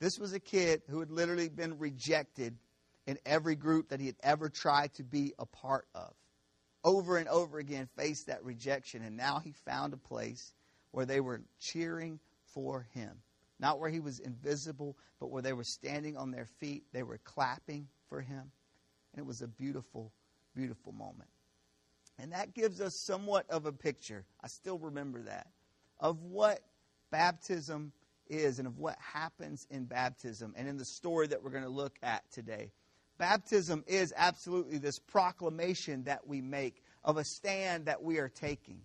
This 0.00 0.18
was 0.18 0.34
a 0.34 0.40
kid 0.40 0.82
who 0.88 1.00
had 1.00 1.10
literally 1.10 1.48
been 1.48 1.78
rejected 1.78 2.58
in 3.06 3.18
every 3.24 3.54
group 3.54 3.88
that 3.90 4.00
he 4.00 4.06
had 4.06 4.16
ever 4.22 4.48
tried 4.48 4.94
to 4.94 5.04
be 5.04 5.32
a 5.38 5.46
part 5.46 5.86
of. 5.94 6.12
Over 6.84 7.16
and 7.16 7.28
over 7.28 7.58
again, 7.58 7.88
faced 7.96 8.26
that 8.26 8.44
rejection, 8.44 9.02
and 9.02 9.16
now 9.16 9.40
he 9.40 9.52
found 9.52 9.92
a 9.92 9.98
place 9.98 10.52
where 10.90 11.06
they 11.06 11.20
were 11.20 11.42
cheering 11.60 12.20
for 12.54 12.86
him. 12.94 13.18
Not 13.58 13.80
where 13.80 13.90
he 13.90 14.00
was 14.00 14.18
invisible, 14.18 14.96
but 15.18 15.30
where 15.30 15.42
they 15.42 15.52
were 15.52 15.64
standing 15.64 16.16
on 16.16 16.30
their 16.30 16.46
feet. 16.60 16.84
They 16.92 17.02
were 17.02 17.18
clapping 17.18 17.88
for 18.08 18.20
him. 18.20 18.50
And 19.12 19.18
it 19.18 19.26
was 19.26 19.42
a 19.42 19.48
beautiful, 19.48 20.12
beautiful 20.54 20.92
moment. 20.92 21.30
And 22.18 22.32
that 22.32 22.54
gives 22.54 22.80
us 22.80 22.94
somewhat 22.94 23.48
of 23.50 23.66
a 23.66 23.72
picture. 23.72 24.24
I 24.42 24.48
still 24.48 24.78
remember 24.78 25.22
that. 25.22 25.48
Of 25.98 26.22
what 26.22 26.60
baptism 27.10 27.92
is 28.28 28.58
and 28.58 28.66
of 28.66 28.78
what 28.78 28.96
happens 28.98 29.66
in 29.70 29.84
baptism 29.84 30.54
and 30.56 30.68
in 30.68 30.76
the 30.76 30.84
story 30.84 31.26
that 31.28 31.42
we're 31.42 31.50
going 31.50 31.64
to 31.64 31.70
look 31.70 31.96
at 32.02 32.30
today. 32.32 32.72
Baptism 33.18 33.84
is 33.86 34.12
absolutely 34.16 34.78
this 34.78 34.98
proclamation 34.98 36.04
that 36.04 36.26
we 36.26 36.40
make 36.40 36.82
of 37.04 37.16
a 37.16 37.24
stand 37.24 37.86
that 37.86 38.02
we 38.02 38.18
are 38.18 38.28
taking. 38.28 38.80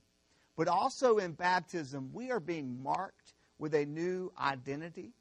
But 0.56 0.68
also 0.68 1.18
in 1.18 1.34
baptism, 1.34 2.12
we 2.14 2.32
are 2.32 2.40
being 2.40 2.82
marked 2.82 3.34
with 3.58 3.74
a 3.74 3.86
new 3.86 4.32
identity. 4.40 5.12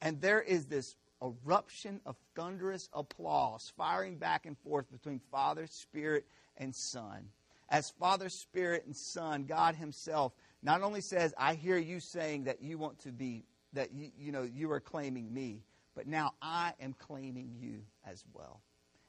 And 0.00 0.20
there 0.20 0.40
is 0.40 0.66
this 0.66 0.96
eruption 1.22 2.00
of 2.06 2.16
thunderous 2.34 2.88
applause 2.92 3.72
firing 3.76 4.16
back 4.16 4.46
and 4.46 4.56
forth 4.58 4.90
between 4.90 5.20
Father, 5.30 5.66
Spirit, 5.66 6.24
and 6.56 6.74
Son. 6.74 7.28
As 7.68 7.90
Father, 7.90 8.28
Spirit, 8.28 8.84
and 8.86 8.96
Son, 8.96 9.44
God 9.44 9.74
Himself 9.74 10.32
not 10.62 10.82
only 10.82 11.00
says, 11.00 11.32
I 11.38 11.54
hear 11.54 11.76
you 11.76 12.00
saying 12.00 12.44
that 12.44 12.62
you 12.62 12.78
want 12.78 12.98
to 13.00 13.12
be, 13.12 13.44
that 13.72 13.92
you, 13.92 14.10
you 14.18 14.32
know, 14.32 14.42
you 14.42 14.70
are 14.72 14.80
claiming 14.80 15.32
me, 15.32 15.62
but 15.94 16.06
now 16.06 16.32
I 16.40 16.72
am 16.80 16.94
claiming 16.94 17.50
you 17.58 17.82
as 18.06 18.24
well. 18.32 18.60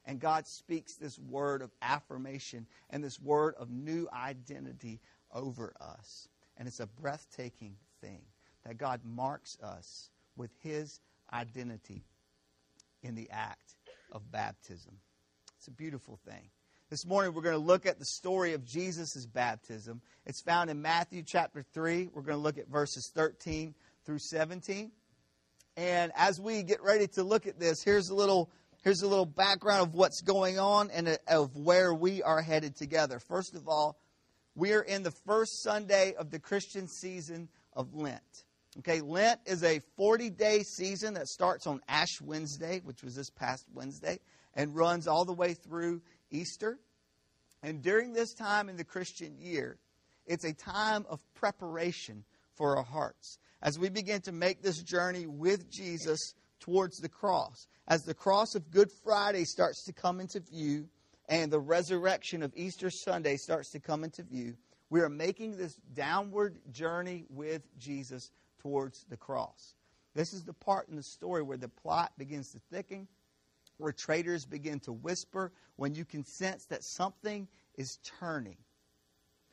And 0.06 0.20
God 0.20 0.48
speaks 0.48 0.96
this 0.96 1.20
word 1.20 1.62
of 1.62 1.72
affirmation 1.82 2.66
and 2.90 3.04
this 3.04 3.20
word 3.20 3.56
of 3.58 3.70
new 3.70 4.08
identity 4.14 5.00
over 5.34 5.74
us. 5.80 6.28
And 6.58 6.68
it's 6.68 6.80
a 6.80 6.88
breathtaking 6.88 7.76
thing 8.02 8.22
that 8.66 8.78
God 8.78 9.02
marks 9.06 9.58
us 9.62 10.10
with 10.36 10.52
his 10.62 11.00
identity 11.32 12.04
in 13.04 13.16
the 13.16 13.30
act 13.32 13.76
of 14.12 14.32
baptism. 14.32 14.98
It's 15.58 15.68
a 15.68 15.72
beautiful 15.72 16.20
thing. 16.26 16.50
This 16.90 17.06
morning 17.06 17.34
we're 17.34 17.42
going 17.42 17.56
to 17.56 17.66
look 17.66 17.86
at 17.86 18.00
the 18.00 18.06
story 18.06 18.54
of 18.54 18.66
Jesus' 18.66 19.26
baptism. 19.26 20.02
It's 20.26 20.42
found 20.42 20.70
in 20.70 20.82
Matthew 20.82 21.24
chapter 21.24 21.64
3. 21.74 22.10
We're 22.14 22.22
going 22.22 22.38
to 22.38 22.44
look 22.44 22.58
at 22.58 22.68
verses 22.68 23.12
13 23.14 23.74
through 24.06 24.20
17. 24.20 24.92
And 25.78 26.12
as 26.16 26.40
we 26.40 26.64
get 26.64 26.82
ready 26.84 27.08
to 27.08 27.24
look 27.24 27.48
at 27.48 27.60
this, 27.60 27.84
here's 27.84 28.10
a 28.10 28.16
little 28.16 28.50
here's 28.84 29.02
a 29.02 29.08
little 29.08 29.26
background 29.26 29.82
of 29.82 29.94
what's 29.94 30.22
going 30.22 30.60
on 30.60 30.90
and 30.92 31.18
of 31.28 31.56
where 31.56 31.94
we 31.94 32.24
are 32.24 32.42
headed 32.42 32.76
together. 32.76 33.20
First 33.20 33.56
of 33.56 33.68
all, 33.68 34.00
we 34.56 34.74
are 34.74 34.82
in 34.82 35.04
the 35.04 35.12
first 35.12 35.62
Sunday 35.64 36.14
of 36.18 36.30
the 36.32 36.40
Christian 36.40 36.88
season 36.88 37.48
of 37.74 37.94
Lent. 37.94 38.44
Okay, 38.80 39.02
Lent 39.02 39.40
is 39.46 39.64
a 39.64 39.80
40 39.98 40.30
day 40.30 40.64
season 40.64 41.14
that 41.14 41.28
starts 41.28 41.68
on 41.68 41.82
Ash 41.88 42.20
Wednesday, 42.22 42.82
which 42.84 43.04
was 43.04 43.16
this 43.16 43.30
past 43.30 43.66
Wednesday, 43.74 44.20
and 44.54 44.76
runs 44.76 45.08
all 45.08 45.26
the 45.26 45.34
way 45.34 45.54
through 45.54 46.02
Easter. 46.32 46.80
And 47.64 47.82
during 47.82 48.14
this 48.14 48.34
time 48.34 48.70
in 48.70 48.76
the 48.76 48.84
Christian 48.84 49.38
year, 49.40 49.78
it's 50.26 50.46
a 50.46 50.54
time 50.54 51.06
of 51.10 51.20
preparation 51.34 52.24
for 52.56 52.78
our 52.78 52.84
hearts 52.84 53.40
as 53.62 53.80
we 53.80 53.90
begin 53.90 54.22
to 54.22 54.32
make 54.32 54.62
this 54.62 54.82
journey 54.82 55.28
with 55.28 55.70
Jesus 55.70 56.34
towards 56.60 56.98
the 56.98 57.10
cross. 57.10 57.68
As 57.88 58.04
the 58.04 58.14
cross 58.14 58.56
of 58.56 58.72
Good 58.72 58.90
Friday 59.04 59.46
starts 59.46 59.84
to 59.86 59.94
come 59.94 60.20
into 60.20 60.40
view 60.40 60.88
and 61.30 61.52
the 61.52 61.60
resurrection 61.60 62.44
of 62.44 62.54
Easter 62.56 62.90
Sunday 62.90 63.38
starts 63.38 63.72
to 63.72 63.80
come 63.80 64.04
into 64.04 64.24
view, 64.24 64.56
we 64.90 65.02
are 65.02 65.10
making 65.10 65.58
this 65.58 65.76
downward 65.94 66.58
journey 66.72 67.26
with 67.30 67.64
Jesus 67.78 68.32
towards 68.60 69.06
the 69.10 69.18
cross. 69.18 69.76
This 70.14 70.34
is 70.34 70.44
the 70.44 70.54
part 70.54 70.90
in 70.90 70.96
the 70.96 71.04
story 71.04 71.42
where 71.42 71.58
the 71.58 71.70
plot 71.70 72.12
begins 72.18 72.52
to 72.52 72.60
thicken 72.72 73.08
where 73.82 73.92
traitors 73.92 74.46
begin 74.46 74.80
to 74.82 74.94
whisper, 74.94 75.52
when 75.76 75.96
you 75.96 76.06
can 76.06 76.24
sense 76.24 76.66
that 76.66 76.84
something 76.84 77.48
is 77.76 77.98
turning. 78.20 78.58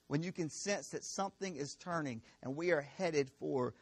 When 0.07 0.23
you 0.23 0.33
can 0.33 0.49
sense 0.49 0.89
that 0.89 1.05
something 1.05 1.57
is 1.57 1.75
turning 1.75 2.23
and 2.43 2.57
we 2.57 2.71
are 2.71 2.81
headed 2.81 3.31
for 3.39 3.75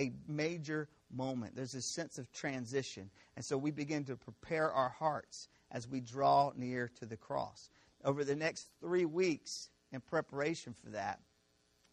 a 0.00 0.12
major 0.26 0.88
moment. 1.10 1.54
There's 1.54 1.74
a 1.74 1.82
sense 1.82 2.18
of 2.18 2.30
transition. 2.32 3.10
And 3.36 3.44
so 3.44 3.56
we 3.58 3.70
begin 3.70 4.04
to 4.04 4.16
prepare 4.16 4.72
our 4.72 4.88
hearts 4.88 5.48
as 5.70 5.88
we 5.88 6.00
draw 6.00 6.52
near 6.56 6.90
to 7.00 7.06
the 7.06 7.16
cross. 7.16 7.70
Over 8.04 8.24
the 8.24 8.36
next 8.36 8.68
three 8.80 9.04
weeks, 9.04 9.70
in 9.92 10.00
preparation 10.00 10.74
for 10.74 10.90
that, 10.90 11.20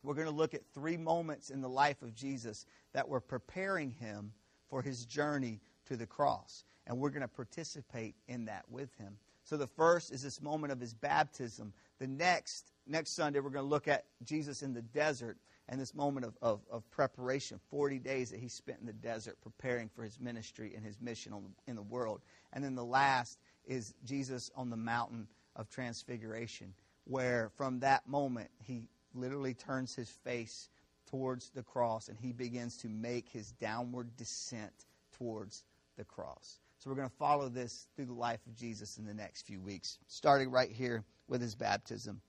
we're 0.04 0.14
going 0.14 0.28
to 0.28 0.34
look 0.34 0.54
at 0.54 0.66
three 0.74 0.98
moments 0.98 1.50
in 1.50 1.62
the 1.62 1.70
life 1.70 2.02
of 2.02 2.16
Jesus 2.16 2.66
that 2.94 3.10
were 3.10 3.20
preparing 3.20 3.92
him 3.92 4.32
for 4.70 4.82
his 4.82 5.06
journey 5.06 5.60
to 5.88 5.98
the 5.98 6.06
cross 6.06 6.64
and 6.90 6.98
we're 6.98 7.12
going 7.12 7.22
to 7.22 7.28
participate 7.28 8.16
in 8.28 8.46
that 8.46 8.66
with 8.70 8.94
him. 8.98 9.16
So 9.44 9.58
the 9.58 9.68
first 9.68 10.12
is 10.12 10.24
this 10.24 10.42
moment 10.42 10.74
of 10.74 10.80
his 10.80 10.94
baptism. 10.94 11.72
The 12.00 12.08
next, 12.08 12.72
next 12.88 13.16
Sunday, 13.16 13.40
we're 13.40 13.52
going 13.52 13.64
to 13.64 13.70
look 13.70 13.88
at 13.88 14.06
Jesus 14.24 14.64
in 14.64 14.74
the 14.74 14.82
desert 14.82 15.38
and 15.70 15.80
this 15.80 15.94
moment 15.94 16.26
of, 16.26 16.36
of, 16.42 16.62
of 16.72 16.90
preparation 16.90 17.60
40 17.70 18.00
days 18.00 18.32
that 18.32 18.40
he 18.40 18.48
spent 18.48 18.80
in 18.80 18.88
the 18.88 18.94
desert 18.94 19.38
preparing 19.42 19.88
for 19.88 20.04
his 20.04 20.20
ministry 20.20 20.74
and 20.76 20.84
his 20.84 21.00
mission 21.00 21.32
on, 21.32 21.46
in 21.68 21.76
the 21.76 21.82
world. 21.82 22.22
And 22.52 22.64
then 22.64 22.74
the 22.74 22.84
last 22.84 23.38
is 23.66 23.94
Jesus 24.04 24.50
on 24.56 24.72
the 24.72 24.78
mountain 24.78 25.28
of 25.56 25.70
transfiguration, 25.70 26.74
where 27.04 27.52
from 27.56 27.80
that 27.82 28.08
moment 28.08 28.50
he 28.64 28.90
literally 29.14 29.54
turns 29.54 29.94
his 29.94 30.10
face 30.10 30.70
towards 31.08 31.50
the 31.52 31.64
cross 31.64 32.10
and 32.10 32.18
he 32.18 32.34
begins 32.34 32.78
to 32.78 32.90
make 32.90 33.30
his 33.30 33.52
downward 33.54 34.16
descent 34.18 34.74
towards 35.18 35.64
the 35.98 36.04
cross. 36.04 36.60
So 36.80 36.90
we're 36.90 36.96
going 36.96 37.10
to 37.10 37.16
follow 37.16 37.48
this 37.48 37.88
through 37.96 38.06
the 38.06 38.14
life 38.14 38.40
of 38.48 38.56
Jesus 38.56 38.98
in 38.98 39.06
the 39.06 39.14
next 39.14 39.46
few 39.46 39.62
weeks, 39.62 40.00
starting 40.08 40.50
right 40.50 40.72
here 40.72 41.04
with 41.28 41.42
his 41.42 41.54
baptism. 41.54 42.22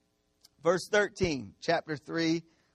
Verse 0.62 0.88
13, 0.88 1.54
chapter 1.62 1.96
3, 1.96 2.42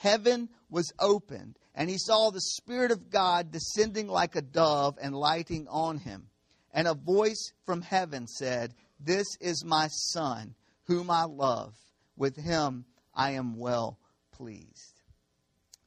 heaven 0.00 0.48
was 0.70 0.92
opened, 0.98 1.58
and 1.74 1.90
he 1.90 1.98
saw 1.98 2.30
the 2.30 2.40
Spirit 2.40 2.90
of 2.90 3.10
God 3.10 3.50
descending 3.52 4.08
like 4.08 4.34
a 4.34 4.42
dove 4.42 4.98
and 5.00 5.14
lighting 5.14 5.66
on 5.68 5.98
him. 5.98 6.28
And 6.72 6.88
a 6.88 6.94
voice 6.94 7.52
from 7.66 7.82
heaven 7.82 8.26
said, 8.26 8.74
This 8.98 9.26
is 9.40 9.64
my 9.64 9.88
Son, 9.88 10.54
whom 10.84 11.10
I 11.10 11.24
love. 11.24 11.74
With 12.16 12.36
him 12.36 12.84
I 13.14 13.32
am 13.32 13.58
well 13.58 13.98
pleased. 14.32 15.02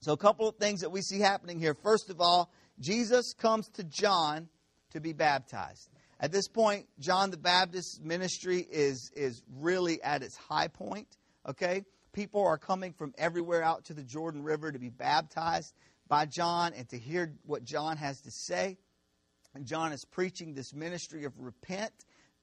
So, 0.01 0.11
a 0.11 0.17
couple 0.17 0.47
of 0.47 0.57
things 0.57 0.81
that 0.81 0.91
we 0.91 1.01
see 1.01 1.19
happening 1.19 1.59
here. 1.59 1.73
First 1.73 2.09
of 2.09 2.19
all, 2.19 2.51
Jesus 2.79 3.33
comes 3.33 3.69
to 3.69 3.83
John 3.83 4.49
to 4.91 4.99
be 4.99 5.13
baptized. 5.13 5.89
At 6.19 6.31
this 6.31 6.47
point, 6.47 6.87
John 6.99 7.31
the 7.31 7.37
Baptist's 7.37 7.99
ministry 8.01 8.67
is, 8.69 9.11
is 9.15 9.41
really 9.57 10.01
at 10.03 10.21
its 10.21 10.35
high 10.35 10.67
point. 10.67 11.07
Okay? 11.47 11.83
People 12.13 12.45
are 12.45 12.57
coming 12.57 12.93
from 12.93 13.13
everywhere 13.17 13.63
out 13.63 13.85
to 13.85 13.93
the 13.93 14.03
Jordan 14.03 14.43
River 14.43 14.71
to 14.71 14.79
be 14.79 14.89
baptized 14.89 15.73
by 16.07 16.25
John 16.25 16.73
and 16.73 16.87
to 16.89 16.97
hear 16.97 17.33
what 17.45 17.63
John 17.63 17.97
has 17.97 18.21
to 18.21 18.31
say. 18.31 18.77
And 19.55 19.65
John 19.65 19.91
is 19.91 20.05
preaching 20.05 20.53
this 20.53 20.73
ministry 20.73 21.25
of 21.25 21.33
repent 21.39 21.91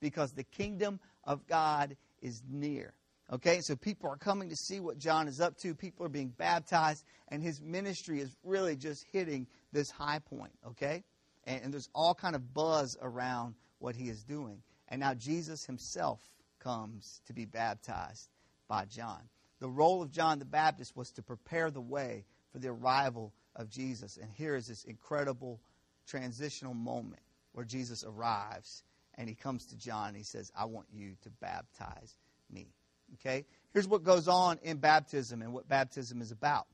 because 0.00 0.32
the 0.32 0.44
kingdom 0.44 1.00
of 1.24 1.46
God 1.46 1.96
is 2.20 2.42
near. 2.48 2.94
Okay, 3.32 3.60
so 3.60 3.76
people 3.76 4.10
are 4.10 4.16
coming 4.16 4.48
to 4.48 4.56
see 4.56 4.80
what 4.80 4.98
John 4.98 5.28
is 5.28 5.40
up 5.40 5.56
to. 5.58 5.72
People 5.72 6.04
are 6.04 6.10
being 6.10 6.32
baptized, 6.36 7.04
and 7.28 7.40
his 7.40 7.60
ministry 7.60 8.20
is 8.20 8.36
really 8.42 8.74
just 8.74 9.04
hitting 9.12 9.46
this 9.72 9.88
high 9.88 10.18
point. 10.18 10.52
Okay, 10.66 11.04
and, 11.44 11.62
and 11.62 11.72
there's 11.72 11.88
all 11.94 12.14
kind 12.14 12.34
of 12.34 12.52
buzz 12.52 12.96
around 13.00 13.54
what 13.78 13.94
he 13.94 14.08
is 14.08 14.24
doing. 14.24 14.62
And 14.88 15.00
now 15.00 15.14
Jesus 15.14 15.64
himself 15.64 16.20
comes 16.58 17.20
to 17.26 17.32
be 17.32 17.44
baptized 17.44 18.28
by 18.66 18.84
John. 18.86 19.20
The 19.60 19.68
role 19.68 20.02
of 20.02 20.10
John 20.10 20.38
the 20.38 20.44
Baptist 20.44 20.96
was 20.96 21.10
to 21.12 21.22
prepare 21.22 21.70
the 21.70 21.80
way 21.80 22.24
for 22.52 22.58
the 22.58 22.68
arrival 22.68 23.32
of 23.54 23.68
Jesus. 23.68 24.18
And 24.20 24.30
here 24.32 24.56
is 24.56 24.66
this 24.66 24.84
incredible 24.84 25.60
transitional 26.06 26.74
moment 26.74 27.22
where 27.52 27.64
Jesus 27.64 28.04
arrives 28.04 28.82
and 29.14 29.28
he 29.28 29.34
comes 29.34 29.66
to 29.66 29.76
John 29.76 30.08
and 30.08 30.16
he 30.16 30.22
says, 30.22 30.50
I 30.56 30.64
want 30.64 30.86
you 30.92 31.14
to 31.22 31.30
baptize 31.40 32.16
me. 32.50 32.68
Okay? 33.14 33.44
Here's 33.72 33.86
what 33.86 34.02
goes 34.02 34.28
on 34.28 34.58
in 34.62 34.78
baptism 34.78 35.42
and 35.42 35.52
what 35.52 35.68
baptism 35.68 36.20
is 36.22 36.32
about 36.32 36.66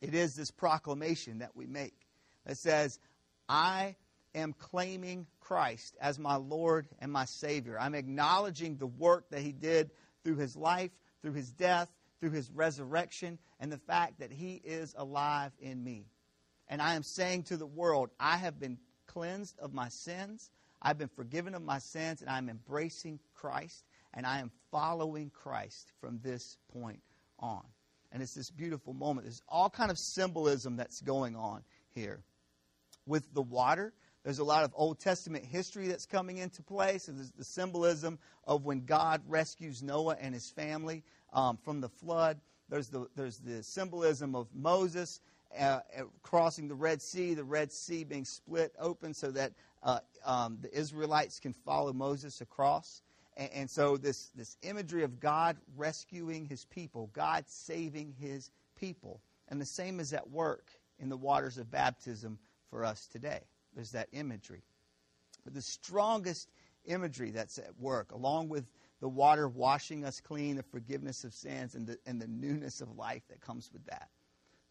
it 0.00 0.14
is 0.14 0.34
this 0.34 0.50
proclamation 0.50 1.40
that 1.40 1.56
we 1.56 1.66
make 1.66 2.06
that 2.46 2.56
says, 2.56 2.98
I 3.48 3.96
am 4.34 4.52
claiming 4.52 5.26
Christ 5.40 5.96
as 6.00 6.18
my 6.18 6.36
Lord 6.36 6.86
and 7.00 7.10
my 7.10 7.24
Savior. 7.24 7.78
I'm 7.78 7.94
acknowledging 7.94 8.76
the 8.76 8.86
work 8.86 9.28
that 9.30 9.40
he 9.40 9.52
did 9.52 9.90
through 10.22 10.36
his 10.36 10.56
life, 10.56 10.92
through 11.20 11.32
his 11.32 11.50
death, 11.50 11.88
through 12.20 12.30
his 12.30 12.50
resurrection 12.50 13.38
and 13.60 13.70
the 13.70 13.78
fact 13.78 14.20
that 14.20 14.32
he 14.32 14.60
is 14.64 14.94
alive 14.96 15.52
in 15.60 15.82
me. 15.82 16.06
And 16.68 16.82
I 16.82 16.94
am 16.94 17.02
saying 17.02 17.44
to 17.44 17.56
the 17.56 17.66
world, 17.66 18.10
I 18.20 18.36
have 18.36 18.60
been 18.60 18.78
cleansed 19.06 19.58
of 19.58 19.72
my 19.72 19.88
sins, 19.88 20.50
I've 20.80 20.98
been 20.98 21.08
forgiven 21.08 21.54
of 21.54 21.62
my 21.62 21.78
sins, 21.78 22.20
and 22.20 22.30
I'm 22.30 22.48
embracing 22.48 23.18
Christ, 23.34 23.84
and 24.14 24.26
I 24.26 24.40
am 24.40 24.50
following 24.70 25.30
Christ 25.30 25.92
from 26.00 26.20
this 26.22 26.56
point 26.72 27.00
on. 27.38 27.64
And 28.12 28.22
it's 28.22 28.34
this 28.34 28.50
beautiful 28.50 28.94
moment. 28.94 29.26
There's 29.26 29.42
all 29.48 29.70
kind 29.70 29.90
of 29.90 29.98
symbolism 29.98 30.76
that's 30.76 31.00
going 31.00 31.36
on 31.36 31.62
here. 31.94 32.22
With 33.06 33.32
the 33.34 33.42
water, 33.42 33.92
there's 34.24 34.38
a 34.40 34.44
lot 34.44 34.64
of 34.64 34.72
Old 34.74 34.98
Testament 34.98 35.44
history 35.44 35.88
that's 35.88 36.06
coming 36.06 36.38
into 36.38 36.62
play. 36.62 36.98
So 36.98 37.12
there's 37.12 37.30
the 37.30 37.44
symbolism 37.44 38.18
of 38.44 38.64
when 38.64 38.84
God 38.84 39.22
rescues 39.26 39.82
Noah 39.82 40.16
and 40.20 40.34
his 40.34 40.50
family 40.50 41.02
um, 41.32 41.56
from 41.56 41.80
the 41.80 41.88
flood. 41.88 42.40
There's 42.68 42.88
the, 42.88 43.06
there's 43.16 43.38
the 43.38 43.62
symbolism 43.62 44.34
of 44.34 44.48
Moses 44.54 45.20
uh, 45.58 45.80
uh, 45.96 46.02
crossing 46.22 46.68
the 46.68 46.74
Red 46.74 47.00
Sea, 47.00 47.34
the 47.34 47.44
Red 47.44 47.72
Sea 47.72 48.04
being 48.04 48.24
split 48.24 48.74
open 48.78 49.14
so 49.14 49.30
that 49.30 49.52
uh, 49.82 50.00
um, 50.26 50.58
the 50.60 50.76
Israelites 50.76 51.40
can 51.40 51.52
follow 51.52 51.92
Moses 51.92 52.40
across. 52.40 53.02
And, 53.36 53.50
and, 53.54 53.70
so 53.70 53.96
this, 53.96 54.30
this 54.34 54.58
imagery 54.62 55.04
of 55.04 55.20
God 55.20 55.56
rescuing 55.76 56.44
his 56.44 56.66
people, 56.66 57.08
God 57.14 57.44
saving 57.46 58.14
his 58.20 58.50
people. 58.76 59.22
And 59.48 59.60
the 59.60 59.66
same 59.66 60.00
is 60.00 60.12
at 60.12 60.28
work 60.28 60.70
in 60.98 61.08
the 61.08 61.16
waters 61.16 61.56
of 61.56 61.70
baptism 61.70 62.38
for 62.68 62.84
us 62.84 63.06
today. 63.06 63.40
There's 63.78 63.92
that 63.92 64.08
imagery. 64.10 64.64
But 65.44 65.54
the 65.54 65.62
strongest 65.62 66.50
imagery 66.84 67.30
that's 67.30 67.58
at 67.58 67.78
work, 67.78 68.10
along 68.10 68.48
with 68.48 68.72
the 69.00 69.08
water 69.08 69.48
washing 69.48 70.04
us 70.04 70.20
clean, 70.20 70.56
the 70.56 70.64
forgiveness 70.64 71.22
of 71.22 71.32
sins, 71.32 71.76
and 71.76 71.86
the, 71.86 71.96
and 72.04 72.20
the 72.20 72.26
newness 72.26 72.80
of 72.80 72.96
life 72.96 73.22
that 73.28 73.40
comes 73.40 73.70
with 73.72 73.86
that. 73.86 74.08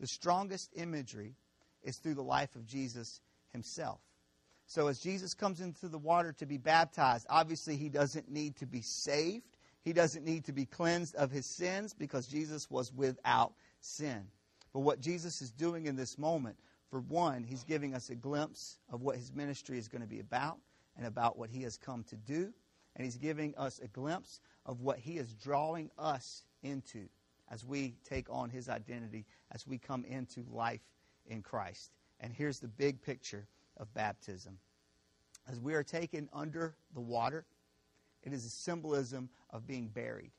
The 0.02 0.08
strongest 0.08 0.72
imagery 0.76 1.36
is 1.84 1.96
through 2.00 2.16
the 2.16 2.22
life 2.22 2.54
of 2.58 2.66
Jesus 2.66 3.22
himself. 3.54 4.02
So, 4.66 4.88
as 4.88 5.00
Jesus 5.00 5.34
comes 5.34 5.62
into 5.62 5.88
the 5.88 5.98
water 5.98 6.34
to 6.40 6.46
be 6.46 6.58
baptized, 6.58 7.28
obviously 7.30 7.78
he 7.78 7.88
doesn't 7.88 8.30
need 8.30 8.58
to 8.58 8.66
be 8.66 8.82
saved. 8.82 9.56
He 9.86 9.94
doesn't 9.94 10.26
need 10.26 10.44
to 10.48 10.52
be 10.52 10.66
cleansed 10.66 11.16
of 11.16 11.32
his 11.32 11.46
sins 11.46 11.94
because 11.94 12.28
Jesus 12.28 12.70
was 12.70 12.92
without 12.92 13.54
sin. 13.80 14.28
But 14.74 14.82
what 14.82 15.00
Jesus 15.00 15.42
is 15.42 15.50
doing 15.50 15.86
in 15.86 15.96
this 15.96 16.18
moment, 16.18 16.58
for 16.90 17.02
one, 17.02 17.44
he's 17.44 17.64
giving 17.64 17.94
us 17.94 18.10
a 18.10 18.16
glimpse 18.16 18.80
of 18.92 19.02
what 19.02 19.18
his 19.18 19.34
ministry 19.34 19.78
is 19.78 19.88
going 19.88 20.02
to 20.02 20.08
be 20.08 20.20
about 20.20 20.58
and 20.96 21.06
about 21.06 21.38
what 21.38 21.50
he 21.50 21.64
has 21.64 21.78
come 21.78 22.04
to 22.06 22.16
do 22.16 22.54
and 22.98 23.06
he's 23.06 23.16
giving 23.16 23.56
us 23.56 23.80
a 23.80 23.88
glimpse 23.88 24.42
of 24.66 24.82
what 24.82 24.98
he 24.98 25.18
is 25.18 25.34
drawing 25.36 25.90
us 25.98 26.44
into 26.64 27.08
as 27.50 27.64
we 27.64 27.94
take 28.04 28.28
on 28.30 28.50
his 28.50 28.68
identity, 28.68 29.26
as 29.52 29.66
we 29.66 29.78
come 29.78 30.04
into 30.04 30.44
life 30.52 30.82
in 31.28 31.42
Christ. 31.42 31.92
And 32.20 32.34
here's 32.34 32.60
the 32.60 32.68
big 32.68 33.02
picture 33.02 33.48
of 33.78 33.94
baptism. 33.94 34.58
As 35.50 35.60
we 35.62 35.76
are 35.76 35.84
taken 35.84 36.28
under 36.34 36.76
the 36.94 37.00
water, 37.00 37.46
it 38.24 38.34
is 38.34 38.44
a 38.46 38.50
symbolism 38.50 39.30
of 39.52 39.68
being 39.68 39.88
buried. 39.88 40.32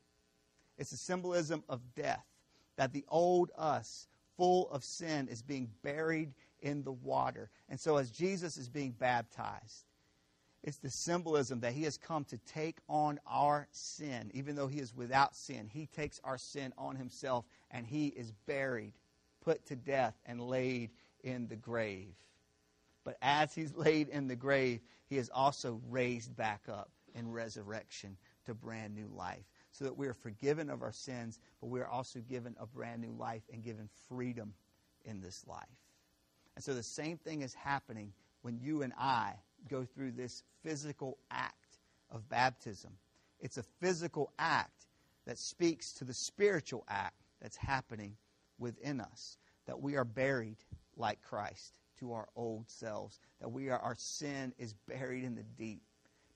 It's 0.76 0.92
a 0.92 0.98
symbolism 0.98 1.62
of 1.68 1.80
death, 1.94 2.26
that 2.76 2.92
the 2.92 3.04
old 3.08 3.52
us, 3.56 4.08
full 4.38 4.70
of 4.70 4.82
sin, 4.82 5.28
is 5.28 5.42
being 5.42 5.68
buried 5.82 6.32
in 6.62 6.82
the 6.82 6.92
water. 6.92 7.50
And 7.68 7.78
so, 7.78 7.98
as 7.98 8.10
Jesus 8.10 8.56
is 8.56 8.70
being 8.70 8.92
baptized, 8.92 9.84
it's 10.64 10.78
the 10.78 10.90
symbolism 10.90 11.60
that 11.60 11.72
he 11.72 11.84
has 11.84 11.98
come 11.98 12.24
to 12.26 12.38
take 12.38 12.78
on 12.88 13.20
our 13.26 13.68
sin. 13.70 14.30
Even 14.34 14.56
though 14.56 14.66
he 14.66 14.80
is 14.80 14.94
without 14.94 15.36
sin, 15.36 15.68
he 15.70 15.86
takes 15.86 16.20
our 16.24 16.38
sin 16.38 16.72
on 16.78 16.96
himself 16.96 17.44
and 17.70 17.86
he 17.86 18.08
is 18.08 18.32
buried, 18.46 18.94
put 19.44 19.64
to 19.66 19.76
death, 19.76 20.14
and 20.26 20.40
laid 20.40 20.90
in 21.22 21.46
the 21.48 21.56
grave. 21.56 22.14
But 23.04 23.18
as 23.22 23.54
he's 23.54 23.74
laid 23.76 24.08
in 24.08 24.26
the 24.26 24.36
grave, 24.36 24.80
he 25.06 25.16
is 25.16 25.30
also 25.32 25.80
raised 25.88 26.34
back 26.36 26.62
up 26.68 26.90
in 27.14 27.30
resurrection 27.30 28.16
to 28.46 28.54
brand 28.54 28.94
new 28.94 29.08
life. 29.14 29.44
So 29.78 29.84
that 29.84 29.96
we 29.96 30.08
are 30.08 30.14
forgiven 30.14 30.70
of 30.70 30.82
our 30.82 30.90
sins, 30.90 31.38
but 31.60 31.68
we 31.68 31.78
are 31.78 31.86
also 31.86 32.18
given 32.18 32.56
a 32.58 32.66
brand 32.66 33.00
new 33.00 33.12
life 33.12 33.42
and 33.52 33.62
given 33.62 33.88
freedom 34.08 34.52
in 35.04 35.20
this 35.20 35.44
life. 35.46 35.68
And 36.56 36.64
so 36.64 36.74
the 36.74 36.82
same 36.82 37.16
thing 37.16 37.42
is 37.42 37.54
happening 37.54 38.12
when 38.42 38.58
you 38.58 38.82
and 38.82 38.92
I 38.98 39.34
go 39.70 39.84
through 39.84 40.12
this 40.12 40.42
physical 40.64 41.16
act 41.30 41.78
of 42.10 42.28
baptism. 42.28 42.90
It's 43.38 43.56
a 43.56 43.62
physical 43.62 44.32
act 44.40 44.86
that 45.26 45.38
speaks 45.38 45.92
to 45.92 46.04
the 46.04 46.14
spiritual 46.14 46.84
act 46.88 47.22
that's 47.40 47.56
happening 47.56 48.16
within 48.58 49.00
us. 49.00 49.36
That 49.66 49.80
we 49.80 49.94
are 49.94 50.04
buried 50.04 50.58
like 50.96 51.22
Christ 51.22 51.78
to 52.00 52.14
our 52.14 52.26
old 52.34 52.68
selves. 52.68 53.20
That 53.40 53.52
we 53.52 53.68
are 53.68 53.78
our 53.78 53.94
sin 53.96 54.52
is 54.58 54.74
buried 54.88 55.22
in 55.22 55.36
the 55.36 55.44
deep, 55.56 55.82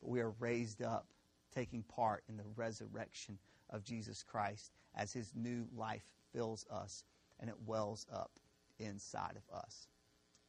but 0.01 0.11
we 0.11 0.21
are 0.21 0.33
raised 0.39 0.81
up, 0.81 1.09
taking 1.55 1.83
part 1.83 2.25
in 2.29 2.37
the 2.37 2.45
resurrection 2.57 3.39
of 3.71 3.85
Jesus 3.85 4.23
Christ 4.23 4.71
as 4.95 5.13
his 5.13 5.33
new 5.35 5.67
life 5.77 6.05
fills 6.33 6.67
us 6.71 7.05
and 7.41 7.49
it 7.49 7.57
wells 7.67 8.07
up 8.13 8.31
inside 8.79 9.37
of 9.37 9.57
us. 9.57 9.89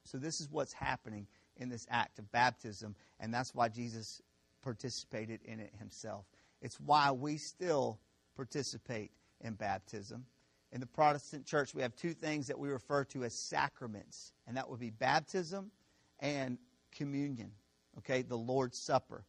So 0.05 0.17
this 0.17 0.41
is 0.41 0.49
what's 0.51 0.73
happening 0.73 1.27
in 1.57 1.69
this 1.69 1.87
act 1.89 2.19
of 2.19 2.31
baptism, 2.31 2.95
and 3.19 3.33
that's 3.33 3.53
why 3.53 3.69
Jesus 3.69 4.21
participated 4.61 5.41
in 5.45 5.59
it 5.59 5.73
himself. 5.79 6.25
It's 6.61 6.79
why 6.79 7.11
we 7.11 7.37
still 7.37 7.99
participate 8.35 9.11
in 9.41 9.53
baptism. 9.53 10.25
In 10.71 10.79
the 10.79 10.87
Protestant 10.87 11.45
church, 11.45 11.75
we 11.75 11.83
have 11.83 11.95
two 11.95 12.13
things 12.13 12.47
that 12.47 12.57
we 12.57 12.69
refer 12.69 13.03
to 13.05 13.23
as 13.23 13.33
sacraments, 13.33 14.33
and 14.47 14.57
that 14.57 14.69
would 14.69 14.79
be 14.79 14.89
baptism 14.89 15.71
and 16.19 16.57
communion, 16.91 17.51
okay, 17.99 18.23
the 18.23 18.37
Lord's 18.37 18.77
Supper. 18.77 19.25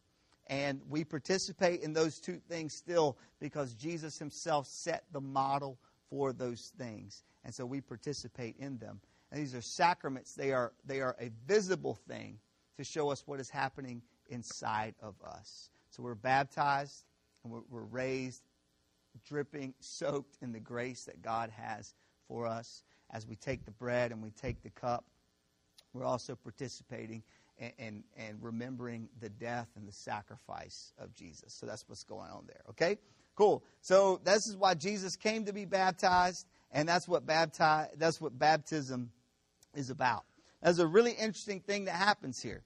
And 0.47 0.81
we 0.89 1.03
participate 1.03 1.81
in 1.81 1.93
those 1.93 2.19
two 2.19 2.39
things 2.47 2.73
still 2.73 3.17
because 3.39 3.73
Jesus 3.73 4.19
himself 4.19 4.67
set 4.67 5.05
the 5.11 5.21
model 5.21 5.79
for 6.09 6.33
those 6.33 6.71
things. 6.77 7.23
And 7.43 7.53
so 7.53 7.65
we 7.65 7.81
participate 7.81 8.55
in 8.59 8.77
them. 8.77 8.99
And 9.31 9.41
these 9.41 9.55
are 9.55 9.61
sacraments. 9.61 10.33
They 10.33 10.51
are, 10.51 10.73
they 10.85 11.01
are 11.01 11.15
a 11.19 11.31
visible 11.47 11.97
thing 12.07 12.37
to 12.77 12.83
show 12.83 13.09
us 13.09 13.23
what 13.25 13.39
is 13.39 13.49
happening 13.49 14.01
inside 14.29 14.93
of 15.01 15.15
us. 15.25 15.69
So 15.89 16.03
we're 16.03 16.15
baptized 16.15 17.05
and 17.43 17.51
we're, 17.51 17.61
we're 17.69 17.83
raised, 17.83 18.43
dripping, 19.25 19.73
soaked 19.79 20.37
in 20.41 20.51
the 20.51 20.59
grace 20.59 21.05
that 21.05 21.21
God 21.21 21.49
has 21.49 21.95
for 22.27 22.45
us. 22.45 22.83
As 23.11 23.27
we 23.27 23.35
take 23.35 23.65
the 23.65 23.71
bread 23.71 24.11
and 24.11 24.21
we 24.21 24.31
take 24.31 24.61
the 24.61 24.69
cup, 24.69 25.05
we're 25.93 26.03
also 26.03 26.35
participating 26.35 27.23
and, 27.59 28.03
and, 28.17 28.37
remembering 28.41 29.07
the 29.21 29.29
death 29.29 29.67
and 29.75 29.87
the 29.87 29.93
sacrifice 29.93 30.93
of 30.99 31.13
Jesus. 31.13 31.53
So 31.53 31.65
that's 31.65 31.87
what's 31.87 32.03
going 32.03 32.29
on 32.29 32.43
there. 32.47 32.61
Okay? 32.71 32.97
Cool. 33.35 33.63
So 33.81 34.19
this 34.23 34.47
is 34.47 34.55
why 34.57 34.73
Jesus 34.73 35.15
came 35.15 35.45
to 35.45 35.53
be 35.53 35.65
baptized, 35.65 36.45
and 36.71 36.87
that's 36.87 37.07
what 37.07 37.25
baptize 37.25 37.89
that's 37.97 38.19
what 38.19 38.37
baptism 38.37 39.11
is 39.75 39.89
about. 39.89 40.23
There's 40.61 40.79
a 40.79 40.87
really 40.87 41.11
interesting 41.11 41.59
thing 41.59 41.85
that 41.85 41.95
happens 41.95 42.41
here. 42.41 42.63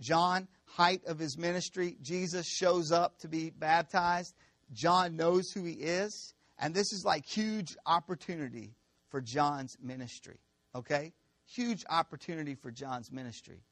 John, 0.00 0.48
height 0.64 1.02
of 1.06 1.18
his 1.18 1.36
ministry, 1.36 1.96
Jesus 2.02 2.46
shows 2.46 2.92
up 2.92 3.18
to 3.20 3.28
be 3.28 3.50
baptized. 3.50 4.34
John 4.72 5.16
knows 5.16 5.50
who 5.50 5.64
he 5.64 5.72
is, 5.74 6.34
and 6.58 6.74
this 6.74 6.92
is 6.92 7.04
like 7.04 7.24
huge 7.26 7.76
opportunity 7.86 8.74
for 9.10 9.20
John's 9.20 9.76
ministry. 9.82 10.38
Okay? 10.74 11.12
Huge 11.46 11.84
opportunity 11.88 12.54
for 12.54 12.70
John's 12.70 13.10
ministry. 13.10 13.62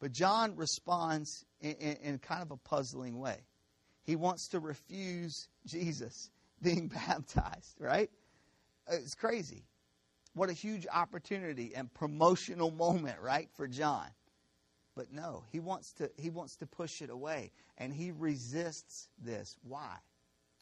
But 0.00 0.12
John 0.12 0.56
responds 0.56 1.44
in, 1.60 1.72
in, 1.72 1.96
in 2.02 2.18
kind 2.18 2.42
of 2.42 2.50
a 2.50 2.56
puzzling 2.56 3.18
way. 3.18 3.38
He 4.04 4.16
wants 4.16 4.48
to 4.48 4.60
refuse 4.60 5.48
Jesus 5.66 6.30
being 6.62 6.88
baptized, 7.06 7.74
right? 7.78 8.10
It's 8.90 9.14
crazy. 9.14 9.64
What 10.34 10.50
a 10.50 10.54
huge 10.54 10.86
opportunity 10.92 11.72
and 11.74 11.92
promotional 11.92 12.70
moment, 12.70 13.20
right, 13.20 13.48
for 13.56 13.66
John. 13.66 14.06
But 14.94 15.12
no, 15.12 15.44
he 15.52 15.60
wants 15.60 15.92
to 15.94 16.10
he 16.16 16.28
wants 16.28 16.56
to 16.56 16.66
push 16.66 17.02
it 17.02 17.10
away 17.10 17.52
and 17.76 17.92
he 17.92 18.10
resists 18.10 19.08
this. 19.22 19.56
Why? 19.62 19.94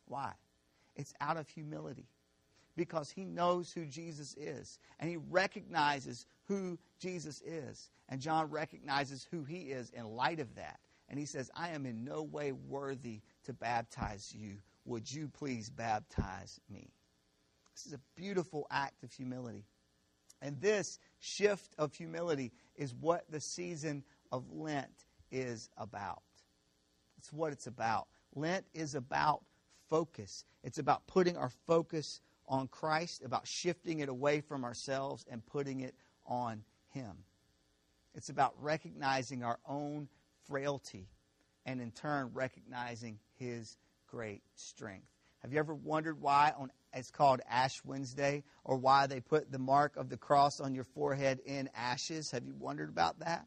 Why? 0.07 0.33
It's 0.95 1.15
out 1.21 1.37
of 1.37 1.49
humility. 1.49 2.09
Because 2.77 3.11
he 3.11 3.25
knows 3.25 3.73
who 3.73 3.87
Jesus 3.87 4.35
is 4.35 4.79
and 5.01 5.09
he 5.09 5.17
recognizes 5.31 6.27
who 6.49 6.79
Jesus 7.01 7.41
is. 7.43 7.91
And 8.09 8.21
John 8.21 8.51
recognizes 8.51 9.27
who 9.31 9.45
he 9.45 9.73
is 9.73 9.91
in 9.91 10.05
light 10.05 10.41
of 10.41 10.55
that. 10.55 10.79
And 11.09 11.19
he 11.19 11.27
says, 11.27 11.51
I 11.55 11.71
am 11.71 11.87
in 11.87 12.05
no 12.05 12.23
way 12.23 12.53
worthy 12.53 13.21
to 13.45 13.53
baptize 13.53 14.35
you. 14.35 14.59
Would 14.85 15.13
you 15.13 15.29
please 15.29 15.71
baptize 15.71 16.61
me? 16.69 16.91
This 17.75 17.87
is 17.87 17.93
a 17.93 18.01
beautiful 18.17 18.67
act 18.71 19.03
of 19.05 19.13
humility. 19.13 19.65
And 20.43 20.61
this 20.61 20.99
shift 21.19 21.75
of 21.79 21.95
humility 21.95 22.53
is 22.77 22.95
what 22.95 23.31
the 23.31 23.41
season 23.41 24.05
of 24.33 24.45
Lent 24.51 25.07
is 25.31 25.69
about. 25.77 26.23
It's 27.19 27.33
what 27.33 27.53
it's 27.53 27.67
about. 27.67 28.09
Lent 28.35 28.65
is 28.75 28.95
about 28.95 29.43
focus, 29.89 30.45
it's 30.63 30.79
about 30.79 31.07
putting 31.07 31.37
our 31.37 31.51
focus 31.67 32.21
on 32.49 32.69
Christ, 32.69 33.23
about 33.25 33.47
shifting 33.47 34.01
it 34.01 34.09
away 34.09 34.41
from 34.41 34.65
ourselves 34.65 35.25
and 35.31 35.45
putting 35.47 35.81
it 35.81 35.95
on 36.27 36.63
Him. 36.89 37.25
It's 38.17 38.31
about 38.31 38.55
recognizing 38.59 39.45
our 39.45 39.59
own 39.69 40.09
frailty 40.49 41.07
and 41.67 41.81
in 41.81 41.91
turn 41.91 42.31
recognizing 42.33 43.19
His 43.39 43.77
great 44.09 44.43
strength. 44.55 45.07
Have 45.41 45.53
you 45.53 45.59
ever 45.59 45.75
wondered 45.75 46.21
why 46.21 46.53
on 46.57 46.71
it's 46.95 47.11
called 47.11 47.43
Ash 47.49 47.85
Wednesday 47.85 48.43
or 48.65 48.79
why 48.79 49.07
they 49.07 49.21
put 49.21 49.53
the 49.53 49.59
mark 49.59 49.97
of 49.99 50.09
the 50.09 50.17
cross 50.17 50.61
on 50.61 50.75
your 50.75 50.85
forehead 50.85 51.41
in 51.45 51.69
ashes? 51.77 52.31
Have 52.31 52.47
you 52.47 52.55
wondered 52.55 52.89
about 52.89 53.19
that? 53.19 53.47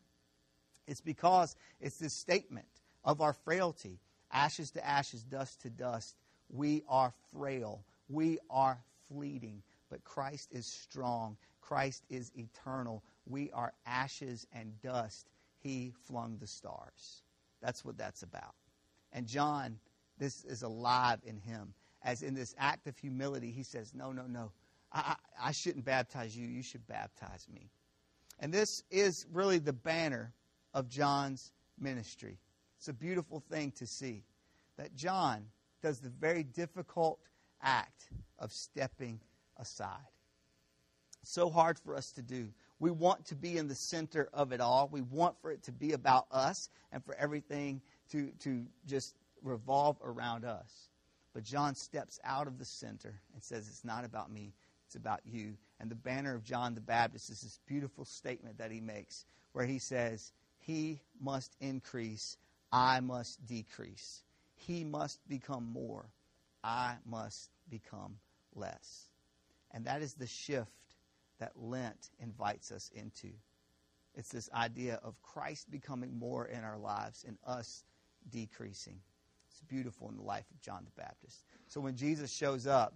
It's 0.86 1.02
because 1.02 1.56
it's 1.82 1.98
this 1.98 2.14
statement 2.14 2.68
of 3.04 3.22
our 3.22 3.34
frailty 3.34 4.00
ashes 4.32 4.70
to 4.72 4.86
ashes, 4.86 5.24
dust 5.24 5.62
to 5.62 5.72
dust. 5.72 6.16
We 6.50 6.84
are 6.88 7.12
frail, 7.34 7.84
we 8.08 8.38
are 8.52 8.84
fleeting, 9.08 9.64
but 9.90 10.04
Christ 10.04 10.50
is 10.52 10.68
strong. 10.68 11.38
Christ 11.62 12.04
is 12.10 12.32
eternal. 12.36 13.04
We 13.30 13.52
are 13.52 13.74
ashes 13.86 14.46
and 14.52 14.80
dust. 14.82 15.30
He 15.60 15.94
flung 16.06 16.38
the 16.40 16.48
stars. 16.48 17.24
That's 17.62 17.86
what 17.86 17.98
that's 17.98 18.24
about. 18.24 18.56
And 19.14 19.28
John, 19.28 19.78
this 20.18 20.46
is 20.46 20.64
alive 20.64 21.20
in 21.26 21.38
him. 21.38 21.74
As 22.04 22.24
in 22.24 22.34
this 22.34 22.56
act 22.58 22.88
of 22.88 22.98
humility, 22.98 23.52
he 23.52 23.64
says, 23.64 23.94
No, 23.94 24.12
no, 24.12 24.24
no. 24.24 24.52
I, 24.92 25.16
I, 25.42 25.50
I 25.50 25.52
shouldn't 25.52 25.86
baptize 25.86 26.36
you. 26.36 26.48
You 26.48 26.64
should 26.64 26.86
baptize 26.88 27.48
me. 27.54 27.70
And 28.40 28.54
this 28.54 28.84
is 28.90 29.26
really 29.32 29.60
the 29.60 29.74
banner 29.74 30.34
of 30.74 30.88
John's 30.88 31.52
ministry. 31.80 32.38
It's 32.78 32.88
a 32.88 32.94
beautiful 32.94 33.44
thing 33.52 33.72
to 33.74 33.86
see 33.86 34.24
that 34.78 34.96
John 34.96 35.46
does 35.82 36.00
the 36.00 36.10
very 36.10 36.44
difficult 36.44 37.20
act 37.62 38.10
of 38.40 38.54
stepping 38.54 39.20
aside 39.58 40.08
so 41.24 41.50
hard 41.50 41.80
for 41.80 41.96
us 41.96 42.12
to 42.14 42.22
do. 42.22 42.50
We 42.80 42.92
want 42.92 43.26
to 43.26 43.36
be 43.36 43.58
in 43.58 43.68
the 43.68 43.76
center 43.76 44.30
of 44.34 44.52
it 44.52 44.62
all. 44.62 44.90
We 44.92 45.02
want 45.02 45.36
for 45.42 45.52
it 45.52 45.64
to 45.64 45.72
be 45.72 45.94
about 45.94 46.28
us 46.32 46.70
and 46.92 47.04
for 47.04 47.16
everything 47.16 47.82
to, 48.12 48.32
to 48.40 48.66
just 48.88 49.16
revolve 49.44 49.98
around 50.04 50.46
us. 50.46 50.90
But 51.34 51.44
John 51.44 51.76
steps 51.76 52.20
out 52.24 52.48
of 52.48 52.58
the 52.58 52.66
center 52.66 53.20
and 53.34 53.44
says, 53.44 53.68
It's 53.68 53.86
not 53.86 54.06
about 54.06 54.32
me, 54.32 54.54
it's 54.86 54.96
about 54.96 55.22
you. 55.26 55.56
And 55.80 55.92
the 55.92 55.96
banner 55.96 56.34
of 56.34 56.44
John 56.44 56.74
the 56.74 56.82
Baptist 56.82 57.30
is 57.30 57.42
this 57.42 57.60
beautiful 57.68 58.06
statement 58.06 58.58
that 58.58 58.72
he 58.72 58.82
makes 58.82 59.26
where 59.52 59.66
he 59.66 59.80
says, 59.80 60.32
He 60.60 61.00
must 61.22 61.56
increase, 61.60 62.38
I 62.72 63.00
must 63.02 63.46
decrease. 63.46 64.24
He 64.56 64.84
must 64.84 65.20
become 65.28 65.66
more, 65.72 66.06
I 66.64 66.96
must 67.06 67.50
become 67.70 68.18
less. 68.56 69.06
And 69.72 69.86
that 69.86 70.02
is 70.02 70.14
the 70.14 70.28
shift 70.28 70.89
that 71.40 71.54
Lent 71.56 72.10
invites 72.20 72.72
us 72.72 72.92
into. 72.94 73.30
It's 74.16 74.30
this 74.30 74.50
idea 74.54 75.00
of 75.04 75.22
Christ 75.22 75.72
becoming 75.72 76.18
more 76.18 76.46
in 76.48 76.64
our 76.64 76.78
lives 76.78 77.24
and 77.28 77.38
us 77.46 77.84
decreasing. 78.30 79.00
It's 79.50 79.62
beautiful 79.62 80.10
in 80.10 80.18
the 80.18 80.24
life 80.24 80.46
of 80.52 80.62
John 80.62 80.86
the 80.86 81.02
Baptist. 81.02 81.44
So 81.68 81.82
when 81.82 81.96
Jesus 81.96 82.32
shows 82.32 82.68
up, 82.68 82.96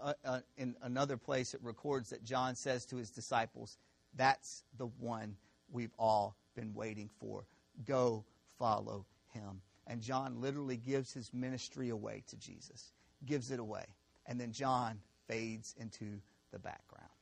uh, 0.00 0.12
uh, 0.24 0.40
in 0.58 0.76
another 0.82 1.16
place 1.16 1.54
it 1.54 1.60
records 1.62 2.10
that 2.10 2.22
John 2.22 2.54
says 2.54 2.84
to 2.86 2.96
his 2.96 3.10
disciples, 3.10 3.78
That's 4.14 4.62
the 4.76 4.86
one 4.98 5.36
we've 5.72 5.94
all 5.98 6.36
been 6.54 6.74
waiting 6.74 7.08
for. 7.18 7.46
Go 7.86 8.24
follow 8.58 9.06
him. 9.32 9.62
And 9.86 10.00
John 10.00 10.40
literally 10.40 10.76
gives 10.76 11.12
his 11.12 11.32
ministry 11.32 11.90
away 11.90 12.22
to 12.28 12.36
Jesus, 12.36 12.92
gives 13.26 13.50
it 13.50 13.58
away. 13.58 13.84
And 14.26 14.40
then 14.40 14.52
John 14.52 15.00
fades 15.28 15.74
into 15.78 16.20
the 16.52 16.58
background. 16.58 17.13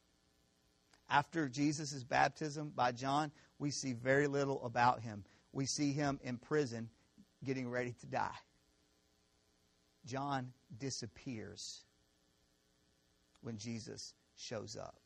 After 1.12 1.46
Jesus' 1.46 2.02
baptism 2.02 2.72
by 2.74 2.92
John, 2.92 3.30
we 3.58 3.70
see 3.70 3.92
very 3.92 4.26
little 4.26 4.64
about 4.64 5.02
him. 5.02 5.24
We 5.52 5.66
see 5.66 5.92
him 5.92 6.18
in 6.22 6.38
prison 6.38 6.88
getting 7.44 7.68
ready 7.68 7.94
to 8.00 8.06
die. 8.06 8.38
John 10.06 10.54
disappears 10.78 11.82
when 13.42 13.58
Jesus 13.58 14.14
shows 14.36 14.74
up. 14.74 15.00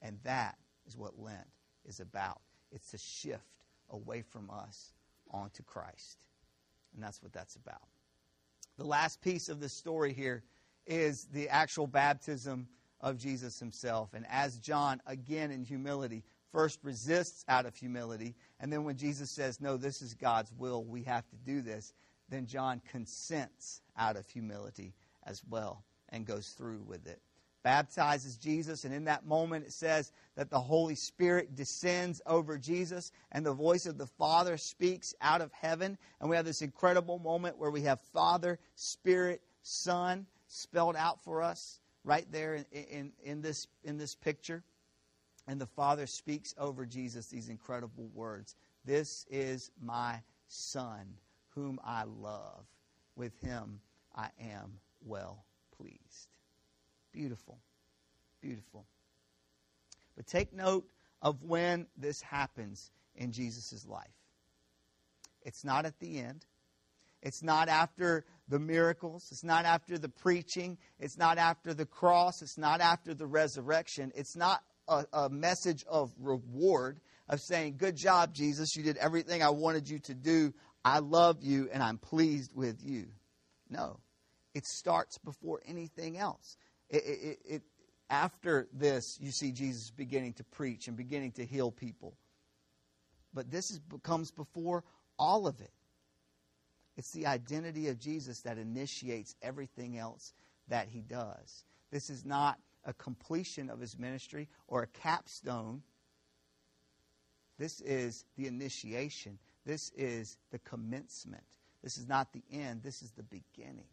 And 0.00 0.18
that 0.24 0.56
is 0.86 0.96
what 0.96 1.20
Lent 1.20 1.46
is 1.84 2.00
about. 2.00 2.40
It's 2.72 2.94
a 2.94 2.98
shift 2.98 3.66
away 3.90 4.22
from 4.22 4.48
us 4.48 4.94
onto 5.30 5.62
Christ. 5.62 6.24
And 6.94 7.02
that's 7.02 7.22
what 7.22 7.34
that's 7.34 7.56
about. 7.56 7.86
The 8.78 8.84
last 8.84 9.20
piece 9.20 9.50
of 9.50 9.60
the 9.60 9.68
story 9.68 10.14
here 10.14 10.42
is 10.86 11.26
the 11.26 11.50
actual 11.50 11.86
baptism 11.86 12.66
of 13.00 13.18
Jesus 13.18 13.58
himself. 13.58 14.14
And 14.14 14.26
as 14.28 14.58
John, 14.58 15.00
again 15.06 15.50
in 15.50 15.62
humility, 15.62 16.24
first 16.52 16.78
resists 16.82 17.44
out 17.48 17.66
of 17.66 17.76
humility, 17.76 18.34
and 18.60 18.72
then 18.72 18.84
when 18.84 18.96
Jesus 18.96 19.30
says, 19.30 19.60
No, 19.60 19.76
this 19.76 20.02
is 20.02 20.14
God's 20.14 20.52
will, 20.52 20.84
we 20.84 21.02
have 21.04 21.28
to 21.28 21.36
do 21.36 21.60
this, 21.60 21.92
then 22.28 22.46
John 22.46 22.80
consents 22.90 23.82
out 23.96 24.16
of 24.16 24.28
humility 24.28 24.94
as 25.24 25.42
well 25.48 25.84
and 26.10 26.26
goes 26.26 26.50
through 26.50 26.82
with 26.86 27.06
it. 27.06 27.20
Baptizes 27.64 28.36
Jesus, 28.36 28.84
and 28.84 28.94
in 28.94 29.04
that 29.04 29.26
moment 29.26 29.66
it 29.66 29.72
says 29.72 30.12
that 30.36 30.48
the 30.48 30.60
Holy 30.60 30.94
Spirit 30.94 31.54
descends 31.54 32.22
over 32.24 32.56
Jesus, 32.56 33.12
and 33.32 33.44
the 33.44 33.52
voice 33.52 33.84
of 33.84 33.98
the 33.98 34.06
Father 34.06 34.56
speaks 34.56 35.14
out 35.20 35.40
of 35.40 35.52
heaven. 35.52 35.98
And 36.20 36.30
we 36.30 36.36
have 36.36 36.46
this 36.46 36.62
incredible 36.62 37.18
moment 37.18 37.58
where 37.58 37.70
we 37.70 37.82
have 37.82 38.00
Father, 38.12 38.58
Spirit, 38.74 39.42
Son 39.62 40.24
spelled 40.46 40.96
out 40.96 41.22
for 41.22 41.42
us 41.42 41.80
right 42.08 42.26
there 42.32 42.54
in, 42.54 42.64
in, 42.72 43.12
in, 43.22 43.42
this, 43.42 43.68
in 43.84 43.98
this 43.98 44.14
picture. 44.14 44.64
And 45.46 45.60
the 45.60 45.66
Father 45.66 46.06
speaks 46.06 46.54
over 46.56 46.86
Jesus 46.86 47.26
these 47.26 47.50
incredible 47.50 48.08
words 48.14 48.56
This 48.84 49.26
is 49.30 49.70
my 49.80 50.22
Son, 50.48 51.04
whom 51.50 51.78
I 51.84 52.04
love. 52.04 52.64
With 53.14 53.38
him 53.40 53.80
I 54.16 54.30
am 54.40 54.78
well 55.04 55.44
pleased. 55.76 56.28
Beautiful. 57.12 57.58
Beautiful. 58.40 58.86
But 60.16 60.26
take 60.26 60.54
note 60.54 60.88
of 61.20 61.42
when 61.42 61.86
this 61.96 62.22
happens 62.22 62.90
in 63.16 63.32
Jesus' 63.32 63.86
life. 63.86 64.06
It's 65.42 65.62
not 65.64 65.84
at 65.84 65.98
the 65.98 66.20
end. 66.20 66.46
It's 67.20 67.42
not 67.42 67.68
after 67.68 68.24
the 68.48 68.58
miracles. 68.58 69.28
It's 69.30 69.44
not 69.44 69.64
after 69.64 69.98
the 69.98 70.08
preaching. 70.08 70.78
It's 70.98 71.18
not 71.18 71.38
after 71.38 71.74
the 71.74 71.86
cross. 71.86 72.42
It's 72.42 72.58
not 72.58 72.80
after 72.80 73.14
the 73.14 73.26
resurrection. 73.26 74.12
It's 74.14 74.36
not 74.36 74.62
a, 74.88 75.04
a 75.12 75.28
message 75.28 75.84
of 75.88 76.12
reward, 76.18 77.00
of 77.28 77.40
saying, 77.40 77.76
Good 77.76 77.96
job, 77.96 78.34
Jesus. 78.34 78.74
You 78.76 78.82
did 78.82 78.96
everything 78.96 79.42
I 79.42 79.50
wanted 79.50 79.88
you 79.88 79.98
to 80.00 80.14
do. 80.14 80.52
I 80.84 81.00
love 81.00 81.42
you 81.42 81.68
and 81.72 81.82
I'm 81.82 81.98
pleased 81.98 82.52
with 82.54 82.82
you. 82.82 83.08
No, 83.68 84.00
it 84.54 84.66
starts 84.66 85.18
before 85.18 85.60
anything 85.66 86.16
else. 86.16 86.56
It, 86.88 87.02
it, 87.04 87.38
it, 87.44 87.62
after 88.08 88.68
this, 88.72 89.18
you 89.20 89.30
see 89.30 89.52
Jesus 89.52 89.90
beginning 89.90 90.32
to 90.34 90.44
preach 90.44 90.88
and 90.88 90.96
beginning 90.96 91.32
to 91.32 91.44
heal 91.44 91.70
people. 91.70 92.14
But 93.34 93.50
this 93.50 93.70
is, 93.70 93.80
comes 94.02 94.30
before 94.30 94.84
all 95.18 95.46
of 95.46 95.60
it. 95.60 95.70
It's 96.98 97.12
the 97.12 97.26
identity 97.26 97.88
of 97.88 98.00
Jesus 98.00 98.40
that 98.40 98.58
initiates 98.58 99.36
everything 99.40 99.96
else 99.96 100.34
that 100.66 100.88
he 100.88 101.00
does. 101.00 101.64
This 101.92 102.10
is 102.10 102.24
not 102.24 102.58
a 102.84 102.92
completion 102.92 103.70
of 103.70 103.78
his 103.78 103.96
ministry 103.96 104.48
or 104.66 104.82
a 104.82 104.86
capstone. 104.88 105.82
This 107.56 107.80
is 107.82 108.24
the 108.36 108.48
initiation. 108.48 109.38
This 109.64 109.92
is 109.96 110.36
the 110.50 110.58
commencement. 110.58 111.44
This 111.84 111.98
is 111.98 112.08
not 112.08 112.32
the 112.32 112.42
end. 112.50 112.82
This 112.82 113.00
is 113.00 113.12
the 113.12 113.22
beginning. 113.22 113.86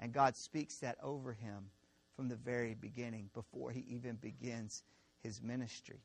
And 0.00 0.14
God 0.14 0.34
speaks 0.34 0.78
that 0.78 0.96
over 1.02 1.34
him 1.34 1.66
from 2.16 2.28
the 2.28 2.36
very 2.36 2.74
beginning 2.74 3.28
before 3.34 3.70
he 3.70 3.84
even 3.90 4.16
begins 4.16 4.82
his 5.22 5.42
ministry. 5.42 6.00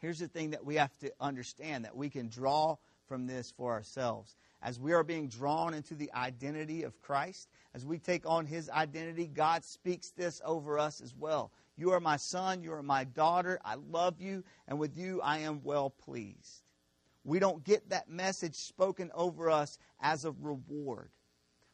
Here's 0.00 0.18
the 0.18 0.28
thing 0.28 0.50
that 0.50 0.66
we 0.66 0.74
have 0.74 0.94
to 0.98 1.10
understand 1.18 1.86
that 1.86 1.96
we 1.96 2.10
can 2.10 2.28
draw 2.28 2.76
from 3.06 3.26
this 3.26 3.52
for 3.56 3.72
ourselves. 3.72 4.36
As 4.62 4.80
we 4.80 4.92
are 4.92 5.04
being 5.04 5.28
drawn 5.28 5.74
into 5.74 5.94
the 5.94 6.12
identity 6.14 6.84
of 6.84 7.00
Christ, 7.00 7.48
as 7.74 7.84
we 7.84 7.98
take 7.98 8.24
on 8.26 8.46
his 8.46 8.70
identity, 8.70 9.26
God 9.26 9.62
speaks 9.64 10.10
this 10.10 10.40
over 10.44 10.78
us 10.78 11.00
as 11.00 11.14
well. 11.14 11.52
You 11.76 11.90
are 11.90 12.00
my 12.00 12.16
son, 12.16 12.62
you 12.62 12.72
are 12.72 12.82
my 12.82 13.04
daughter, 13.04 13.60
I 13.64 13.74
love 13.74 14.20
you, 14.20 14.44
and 14.68 14.78
with 14.78 14.96
you 14.96 15.20
I 15.22 15.38
am 15.38 15.60
well 15.62 15.90
pleased. 15.90 16.62
We 17.24 17.38
don't 17.38 17.64
get 17.64 17.90
that 17.90 18.08
message 18.08 18.54
spoken 18.54 19.10
over 19.14 19.50
us 19.50 19.78
as 20.00 20.24
a 20.24 20.32
reward. 20.32 21.10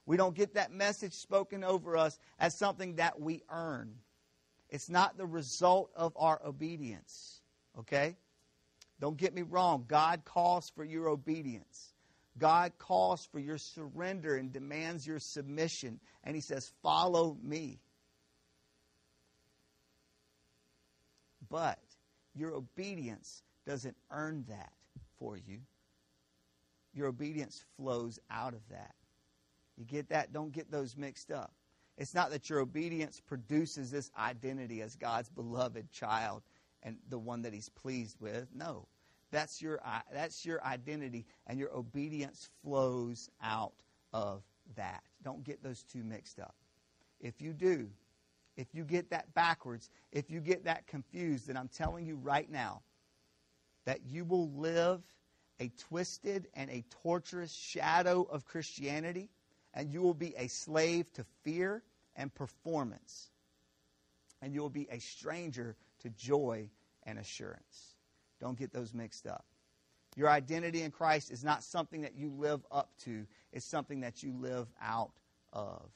We 0.07 0.17
don't 0.17 0.35
get 0.35 0.55
that 0.55 0.73
message 0.73 1.13
spoken 1.13 1.63
over 1.63 1.97
us 1.97 2.19
as 2.39 2.55
something 2.55 2.97
that 2.97 3.21
we 3.21 3.43
earn. 3.51 3.95
It's 4.69 4.89
not 4.89 5.19
the 5.19 5.27
result 5.27 5.91
of 5.95 6.13
our 6.17 6.41
obedience. 6.45 7.43
Okay? 7.79 8.17
Don't 9.01 9.17
get 9.17 9.35
me 9.35 9.43
wrong. 9.43 9.87
God 9.89 10.25
calls 10.25 10.71
for 10.75 10.85
your 10.85 11.09
obedience. 11.09 11.93
God 12.39 12.73
calls 12.79 13.27
for 13.33 13.39
your 13.39 13.59
surrender 13.59 14.37
and 14.37 14.53
demands 14.53 15.07
your 15.07 15.19
submission. 15.19 15.99
And 16.23 16.37
He 16.37 16.43
says, 16.43 16.71
Follow 16.83 17.37
me. 17.43 17.81
But 21.49 21.81
your 22.35 22.53
obedience 22.53 23.43
doesn't 23.67 23.97
earn 24.11 24.45
that 24.49 24.73
for 25.19 25.37
you. 25.37 25.61
Your 26.95 27.09
obedience 27.09 27.65
flows 27.77 28.19
out 28.31 28.55
of 28.55 28.61
that. 28.71 28.95
You 29.77 29.85
get 29.85 30.11
that? 30.11 30.33
Don't 30.33 30.53
get 30.53 30.71
those 30.71 30.97
mixed 30.97 31.31
up. 31.31 31.53
It's 31.97 32.15
not 32.15 32.31
that 32.31 32.49
your 32.49 32.61
obedience 32.61 33.21
produces 33.21 33.91
this 33.91 34.11
identity 34.19 34.83
as 34.83 34.95
God's 34.97 35.29
beloved 35.29 35.91
child 35.91 36.43
and 36.83 36.97
the 37.09 37.19
one 37.19 37.43
that 37.43 37.53
He's 37.53 37.69
pleased 37.69 38.21
with. 38.21 38.49
No. 38.55 38.87
That's 39.33 39.63
your, 39.63 39.81
that's 40.13 40.45
your 40.45 40.65
identity, 40.65 41.25
and 41.47 41.59
your 41.59 41.73
obedience 41.73 42.49
flows 42.63 43.31
out 43.43 43.75
of 44.13 44.43
that. 44.77 45.03
Don't 45.23 45.45
get 45.45 45.63
those 45.63 45.85
two 45.85 46.03
mixed 46.03 46.41
up. 46.41 46.55
If 47.21 47.41
you 47.41 47.53
do, 47.53 47.91
if 48.57 48.75
you 48.75 48.85
get 48.85 49.11
that 49.11 49.33
backwards, 49.35 49.89
if 50.11 50.31
you 50.31 50.41
get 50.41 50.65
that 50.65 50.87
confused, 50.89 51.47
then 51.47 51.57
I'm 51.57 51.69
telling 51.69 52.07
you 52.07 52.17
right 52.17 52.51
now 52.51 52.83
that 53.85 54.01
you 54.05 54.25
will 54.25 54.51
live 54.51 55.01
a 55.61 55.71
twisted 55.89 56.49
and 56.55 56.71
a 56.71 56.85
torturous 57.03 57.53
shadow 57.53 58.23
of 58.23 58.47
Christianity, 58.47 59.29
and 59.75 59.93
you 59.93 60.01
will 60.03 60.15
be 60.15 60.35
a 60.37 60.49
slave 60.49 61.13
to 61.13 61.25
fear 61.45 61.83
and 62.17 62.35
performance. 62.35 63.31
And 64.43 64.55
you 64.55 64.63
will 64.63 64.71
be 64.71 64.89
a 64.91 64.99
stranger 64.99 65.77
to 66.01 66.11
joy 66.11 66.69
and 67.05 67.19
assurance. 67.19 67.95
Don't 68.41 68.59
get 68.59 68.73
those 68.73 68.95
mixed 68.95 69.27
up. 69.27 69.45
Your 70.17 70.29
identity 70.29 70.83
in 70.83 70.91
Christ 70.91 71.31
is 71.31 71.45
not 71.45 71.63
something 71.63 72.03
that 72.03 72.17
you 72.17 72.31
live 72.31 72.61
up 72.71 72.91
to, 73.05 73.27
it's 73.53 73.67
something 73.67 74.01
that 74.01 74.23
you 74.23 74.33
live 74.33 74.67
out 74.83 75.13
of. 75.53 75.91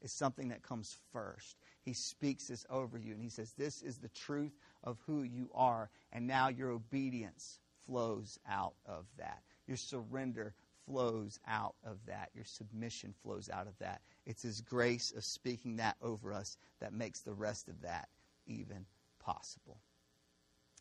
It's 0.00 0.12
something 0.12 0.50
that 0.50 0.62
comes 0.62 0.96
first. 1.12 1.56
He 1.82 1.92
speaks 1.92 2.46
this 2.46 2.64
over 2.70 2.98
you 2.98 3.14
and 3.14 3.22
he 3.22 3.30
says, 3.30 3.52
This 3.58 3.82
is 3.82 3.98
the 3.98 4.10
truth 4.10 4.52
of 4.84 4.98
who 5.06 5.22
you 5.22 5.50
are. 5.54 5.90
And 6.12 6.26
now 6.26 6.48
your 6.48 6.70
obedience 6.70 7.58
flows 7.84 8.38
out 8.48 8.74
of 8.86 9.06
that. 9.16 9.42
Your 9.66 9.76
surrender 9.76 10.54
flows 10.86 11.40
out 11.48 11.74
of 11.84 11.98
that. 12.06 12.30
Your 12.34 12.44
submission 12.44 13.14
flows 13.22 13.50
out 13.50 13.66
of 13.66 13.76
that. 13.80 14.02
It's 14.24 14.42
His 14.42 14.60
grace 14.60 15.12
of 15.16 15.24
speaking 15.24 15.76
that 15.76 15.96
over 16.00 16.32
us 16.32 16.56
that 16.80 16.92
makes 16.92 17.20
the 17.20 17.34
rest 17.34 17.68
of 17.68 17.80
that 17.82 18.08
even 18.48 18.86
possible. 19.20 19.78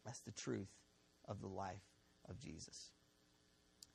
That's 0.05 0.21
the 0.21 0.31
truth 0.31 0.71
of 1.27 1.41
the 1.41 1.47
life 1.47 1.83
of 2.27 2.39
Jesus. 2.39 2.91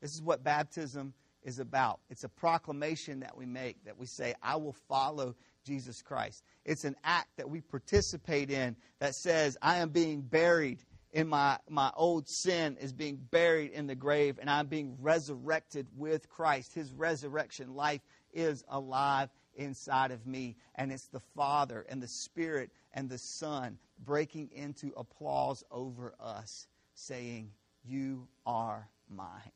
This 0.00 0.14
is 0.14 0.22
what 0.22 0.44
baptism 0.44 1.14
is 1.42 1.58
about. 1.58 2.00
It's 2.10 2.24
a 2.24 2.28
proclamation 2.28 3.20
that 3.20 3.36
we 3.36 3.46
make 3.46 3.84
that 3.84 3.98
we 3.98 4.06
say, 4.06 4.34
I 4.42 4.56
will 4.56 4.76
follow 4.88 5.34
Jesus 5.64 6.02
Christ. 6.02 6.44
It's 6.64 6.84
an 6.84 6.96
act 7.02 7.36
that 7.36 7.48
we 7.48 7.60
participate 7.60 8.50
in 8.50 8.76
that 9.00 9.14
says, 9.14 9.56
I 9.62 9.78
am 9.78 9.90
being 9.90 10.20
buried 10.20 10.84
in 11.12 11.28
my, 11.28 11.58
my 11.68 11.92
old 11.94 12.28
sin 12.28 12.76
is 12.80 12.92
being 12.92 13.16
buried 13.16 13.72
in 13.72 13.86
the 13.86 13.94
grave 13.94 14.38
and 14.40 14.48
I'm 14.48 14.66
being 14.66 14.96
resurrected 15.00 15.86
with 15.96 16.28
Christ. 16.28 16.74
His 16.74 16.92
resurrection 16.92 17.74
life 17.74 18.00
is 18.32 18.64
alive 18.68 19.28
inside 19.54 20.10
of 20.10 20.26
me. 20.26 20.56
And 20.74 20.90
it's 20.90 21.08
the 21.08 21.20
Father 21.36 21.84
and 21.88 22.02
the 22.02 22.08
Spirit 22.08 22.70
and 22.94 23.08
the 23.08 23.18
Son 23.18 23.78
breaking 24.04 24.50
into 24.54 24.92
applause 24.96 25.64
over 25.70 26.14
us, 26.20 26.66
saying, 26.94 27.50
You 27.84 28.26
are 28.46 28.88
mine. 29.08 29.52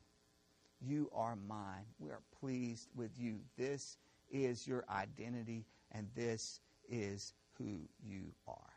You 0.80 1.10
are 1.14 1.36
mine. 1.36 1.84
We 1.98 2.10
are 2.10 2.22
pleased 2.40 2.88
with 2.94 3.10
you. 3.18 3.38
This 3.56 3.98
is 4.30 4.66
your 4.66 4.84
identity, 4.90 5.64
and 5.92 6.08
this 6.14 6.60
is 6.88 7.34
who 7.58 7.80
you 8.02 8.32
are. 8.46 8.72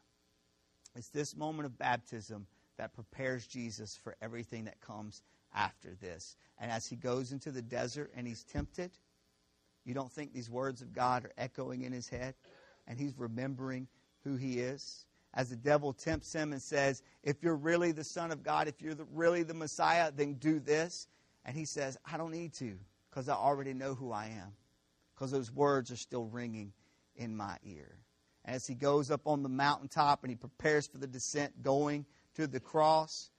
It's 0.95 1.09
this 1.09 1.35
moment 1.35 1.65
of 1.65 1.77
baptism 1.77 2.47
that 2.77 2.93
prepares 2.93 3.45
Jesus 3.45 3.95
for 3.95 4.15
everything 4.21 4.65
that 4.65 4.79
comes 4.79 5.21
after 5.53 5.95
this. 6.01 6.35
And 6.59 6.71
as 6.71 6.87
he 6.87 6.95
goes 6.95 7.31
into 7.31 7.51
the 7.51 7.61
desert 7.61 8.11
and 8.15 8.27
he's 8.27 8.43
tempted, 8.43 8.91
you 9.85 9.93
don't 9.93 10.11
think 10.11 10.33
these 10.33 10.49
words 10.49 10.81
of 10.81 10.93
God 10.93 11.25
are 11.25 11.33
echoing 11.37 11.83
in 11.83 11.91
his 11.91 12.07
head 12.07 12.35
and 12.87 12.97
he's 12.97 13.17
remembering 13.17 13.87
who 14.23 14.35
he 14.35 14.59
is? 14.59 15.05
As 15.33 15.49
the 15.49 15.55
devil 15.55 15.93
tempts 15.93 16.33
him 16.33 16.51
and 16.51 16.61
says, 16.61 17.03
If 17.23 17.43
you're 17.43 17.55
really 17.55 17.91
the 17.91 18.03
Son 18.03 18.31
of 18.31 18.43
God, 18.43 18.67
if 18.67 18.81
you're 18.81 18.95
the, 18.95 19.05
really 19.13 19.43
the 19.43 19.53
Messiah, 19.53 20.11
then 20.11 20.33
do 20.35 20.59
this. 20.59 21.07
And 21.45 21.55
he 21.55 21.65
says, 21.65 21.97
I 22.11 22.17
don't 22.17 22.31
need 22.31 22.53
to 22.55 22.77
because 23.09 23.29
I 23.29 23.35
already 23.35 23.73
know 23.73 23.93
who 23.95 24.11
I 24.11 24.25
am 24.25 24.53
because 25.13 25.31
those 25.31 25.51
words 25.51 25.91
are 25.91 25.97
still 25.97 26.25
ringing 26.25 26.73
in 27.15 27.35
my 27.35 27.57
ear. 27.63 27.97
As 28.45 28.65
he 28.65 28.73
goes 28.73 29.11
up 29.11 29.27
on 29.27 29.43
the 29.43 29.49
mountaintop 29.49 30.23
and 30.23 30.31
he 30.31 30.35
prepares 30.35 30.87
for 30.87 30.97
the 30.97 31.07
descent 31.07 31.61
going 31.61 32.05
to 32.35 32.47
the 32.47 32.59
cross, 32.59 33.29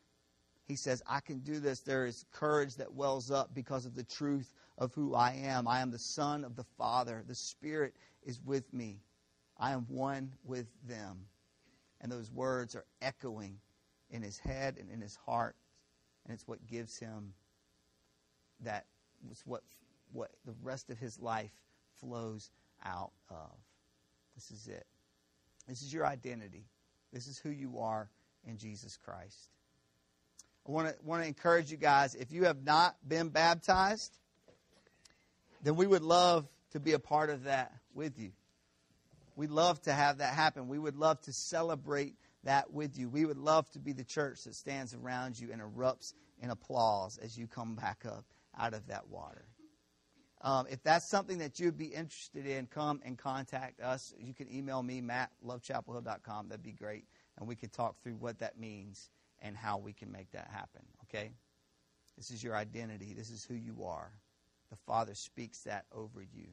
he 0.66 0.76
says, 0.76 1.02
I 1.06 1.20
can 1.20 1.40
do 1.40 1.58
this. 1.58 1.80
There 1.80 2.06
is 2.06 2.24
courage 2.30 2.76
that 2.76 2.94
wells 2.94 3.30
up 3.30 3.54
because 3.54 3.86
of 3.86 3.96
the 3.96 4.04
truth 4.04 4.52
of 4.78 4.94
who 4.94 5.14
I 5.14 5.32
am. 5.42 5.66
I 5.66 5.80
am 5.80 5.90
the 5.90 5.98
Son 5.98 6.44
of 6.44 6.54
the 6.54 6.64
Father. 6.78 7.24
The 7.26 7.34
Spirit 7.34 7.94
is 8.22 8.40
with 8.44 8.72
me. 8.72 9.00
I 9.60 9.72
am 9.72 9.84
one 9.88 10.32
with 10.44 10.66
them. 10.88 11.26
And 12.00 12.10
those 12.10 12.32
words 12.32 12.74
are 12.74 12.86
echoing 13.02 13.58
in 14.10 14.22
his 14.22 14.38
head 14.38 14.78
and 14.80 14.90
in 14.90 15.02
his 15.02 15.16
heart. 15.26 15.54
And 16.24 16.34
it's 16.34 16.48
what 16.48 16.66
gives 16.66 16.98
him 16.98 17.34
that, 18.64 18.86
it's 19.30 19.46
what, 19.46 19.62
what 20.12 20.30
the 20.46 20.54
rest 20.62 20.88
of 20.88 20.98
his 20.98 21.20
life 21.20 21.52
flows 22.00 22.50
out 22.84 23.12
of. 23.28 23.50
This 24.34 24.50
is 24.50 24.66
it. 24.66 24.86
This 25.68 25.82
is 25.82 25.92
your 25.92 26.06
identity. 26.06 26.64
This 27.12 27.26
is 27.26 27.38
who 27.38 27.50
you 27.50 27.80
are 27.80 28.08
in 28.46 28.56
Jesus 28.56 28.96
Christ. 29.04 29.50
I 30.66 30.72
want 30.72 30.88
to 30.88 30.94
want 31.04 31.22
to 31.22 31.28
encourage 31.28 31.70
you 31.70 31.76
guys 31.76 32.14
if 32.14 32.32
you 32.32 32.44
have 32.44 32.62
not 32.64 32.96
been 33.06 33.28
baptized, 33.28 34.12
then 35.62 35.76
we 35.76 35.86
would 35.86 36.02
love 36.02 36.46
to 36.72 36.80
be 36.80 36.92
a 36.92 36.98
part 36.98 37.30
of 37.30 37.44
that 37.44 37.72
with 37.94 38.18
you. 38.18 38.30
We'd 39.36 39.50
love 39.50 39.80
to 39.82 39.92
have 39.92 40.18
that 40.18 40.34
happen. 40.34 40.68
We 40.68 40.78
would 40.78 40.96
love 40.96 41.20
to 41.22 41.32
celebrate 41.32 42.14
that 42.44 42.72
with 42.72 42.98
you. 42.98 43.08
We 43.08 43.24
would 43.24 43.38
love 43.38 43.70
to 43.70 43.78
be 43.78 43.92
the 43.92 44.04
church 44.04 44.44
that 44.44 44.54
stands 44.54 44.94
around 44.94 45.38
you 45.38 45.50
and 45.52 45.60
erupts 45.60 46.14
in 46.42 46.50
applause 46.50 47.18
as 47.18 47.38
you 47.38 47.46
come 47.46 47.74
back 47.74 48.04
up 48.06 48.24
out 48.58 48.74
of 48.74 48.86
that 48.88 49.08
water. 49.08 49.44
Um, 50.42 50.66
if 50.70 50.82
that's 50.82 51.06
something 51.06 51.38
that 51.38 51.60
you'd 51.60 51.76
be 51.76 51.86
interested 51.86 52.46
in, 52.46 52.66
come 52.66 53.00
and 53.04 53.18
contact 53.18 53.80
us. 53.80 54.14
You 54.18 54.32
can 54.32 54.50
email 54.50 54.82
me, 54.82 55.02
matt, 55.02 55.30
lovechapelhill.com. 55.46 56.48
That'd 56.48 56.62
be 56.62 56.72
great. 56.72 57.04
And 57.38 57.46
we 57.46 57.56
could 57.56 57.72
talk 57.72 58.02
through 58.02 58.14
what 58.14 58.38
that 58.38 58.58
means 58.58 59.10
and 59.42 59.56
how 59.56 59.78
we 59.78 59.92
can 59.92 60.10
make 60.10 60.30
that 60.32 60.48
happen, 60.50 60.82
okay? 61.04 61.32
This 62.16 62.30
is 62.30 62.42
your 62.42 62.56
identity. 62.56 63.14
This 63.14 63.30
is 63.30 63.44
who 63.44 63.54
you 63.54 63.84
are. 63.84 64.12
The 64.70 64.76
Father 64.76 65.14
speaks 65.14 65.60
that 65.60 65.84
over 65.92 66.22
you. 66.22 66.48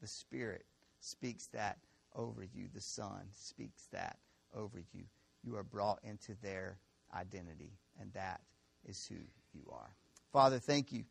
The 0.00 0.06
Spirit 0.06 0.64
speaks 1.00 1.46
that 1.48 1.78
over 2.14 2.42
you. 2.42 2.68
The 2.72 2.80
Son 2.80 3.22
speaks 3.32 3.86
that 3.92 4.18
over 4.54 4.78
you. 4.92 5.04
You 5.42 5.56
are 5.56 5.62
brought 5.62 6.00
into 6.02 6.34
their 6.42 6.78
identity, 7.14 7.72
and 8.00 8.12
that 8.14 8.40
is 8.86 9.04
who 9.06 9.16
you 9.52 9.62
are. 9.70 9.94
Father, 10.32 10.58
thank 10.58 10.92
you 10.92 11.04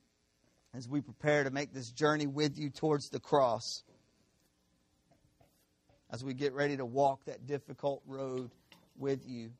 as 0.73 0.87
we 0.87 1.01
prepare 1.01 1.43
to 1.43 1.51
make 1.51 1.73
this 1.73 1.91
journey 1.91 2.27
with 2.27 2.57
you 2.57 2.69
towards 2.69 3.09
the 3.09 3.19
cross. 3.19 3.83
As 6.11 6.23
we 6.23 6.33
get 6.33 6.53
ready 6.53 6.77
to 6.77 6.85
walk 6.85 7.25
that 7.25 7.47
difficult 7.47 8.01
road 8.05 8.51
with 8.97 9.27
you, 9.27 9.51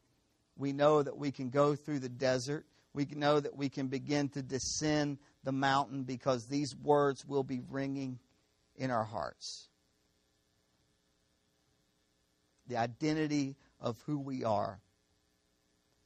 we 0.58 0.72
know 0.72 1.02
that 1.02 1.18
we 1.18 1.32
can 1.32 1.50
go 1.50 1.76
through 1.76 2.00
the 2.00 2.10
desert. 2.10 2.66
We 2.94 3.06
know 3.06 3.40
that 3.40 3.56
we 3.56 3.70
can 3.70 3.88
begin 3.88 4.30
to 4.30 4.42
descend 4.42 5.18
the 5.44 5.52
mountain 5.52 6.04
because 6.04 6.46
these 6.46 6.76
words 6.76 7.26
will 7.26 7.44
be 7.44 7.62
ringing 7.70 8.20
in 8.76 8.92
our 8.92 9.04
hearts. 9.04 9.70
The 12.68 12.78
identity 12.78 13.56
of 13.80 14.02
who 14.06 14.20
we 14.20 14.44
are. 14.44 14.80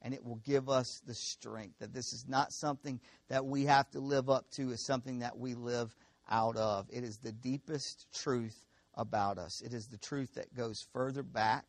And 0.01 0.13
it 0.13 0.23
will 0.23 0.37
give 0.37 0.69
us 0.69 1.01
the 1.05 1.13
strength 1.13 1.79
that 1.79 1.93
this 1.93 2.13
is 2.13 2.27
not 2.27 2.53
something 2.53 2.99
that 3.29 3.45
we 3.45 3.65
have 3.65 3.89
to 3.91 3.99
live 3.99 4.29
up 4.29 4.49
to, 4.51 4.71
it's 4.71 4.81
something 4.81 5.19
that 5.19 5.37
we 5.37 5.55
live 5.55 5.95
out 6.29 6.55
of. 6.55 6.87
It 6.91 7.03
is 7.03 7.17
the 7.17 7.31
deepest 7.31 8.07
truth 8.13 8.65
about 8.95 9.37
us. 9.37 9.61
It 9.61 9.73
is 9.73 9.87
the 9.87 9.97
truth 9.97 10.35
that 10.35 10.53
goes 10.55 10.85
further 10.93 11.23
back 11.23 11.65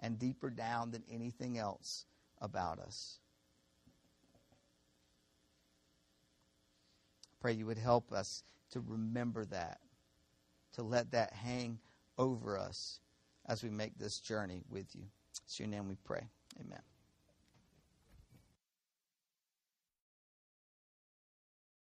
and 0.00 0.18
deeper 0.18 0.50
down 0.50 0.90
than 0.90 1.02
anything 1.10 1.58
else 1.58 2.06
about 2.40 2.78
us. 2.78 3.18
I 7.26 7.36
pray 7.40 7.52
you 7.52 7.66
would 7.66 7.78
help 7.78 8.12
us 8.12 8.42
to 8.72 8.80
remember 8.80 9.44
that, 9.46 9.80
to 10.74 10.82
let 10.82 11.12
that 11.12 11.32
hang 11.32 11.78
over 12.18 12.58
us 12.58 13.00
as 13.46 13.62
we 13.62 13.70
make 13.70 13.98
this 13.98 14.18
journey 14.20 14.62
with 14.68 14.94
you. 14.94 15.04
It's 15.44 15.58
your 15.58 15.68
name 15.68 15.88
we 15.88 15.96
pray. 16.04 16.28
Amen. 16.60 16.80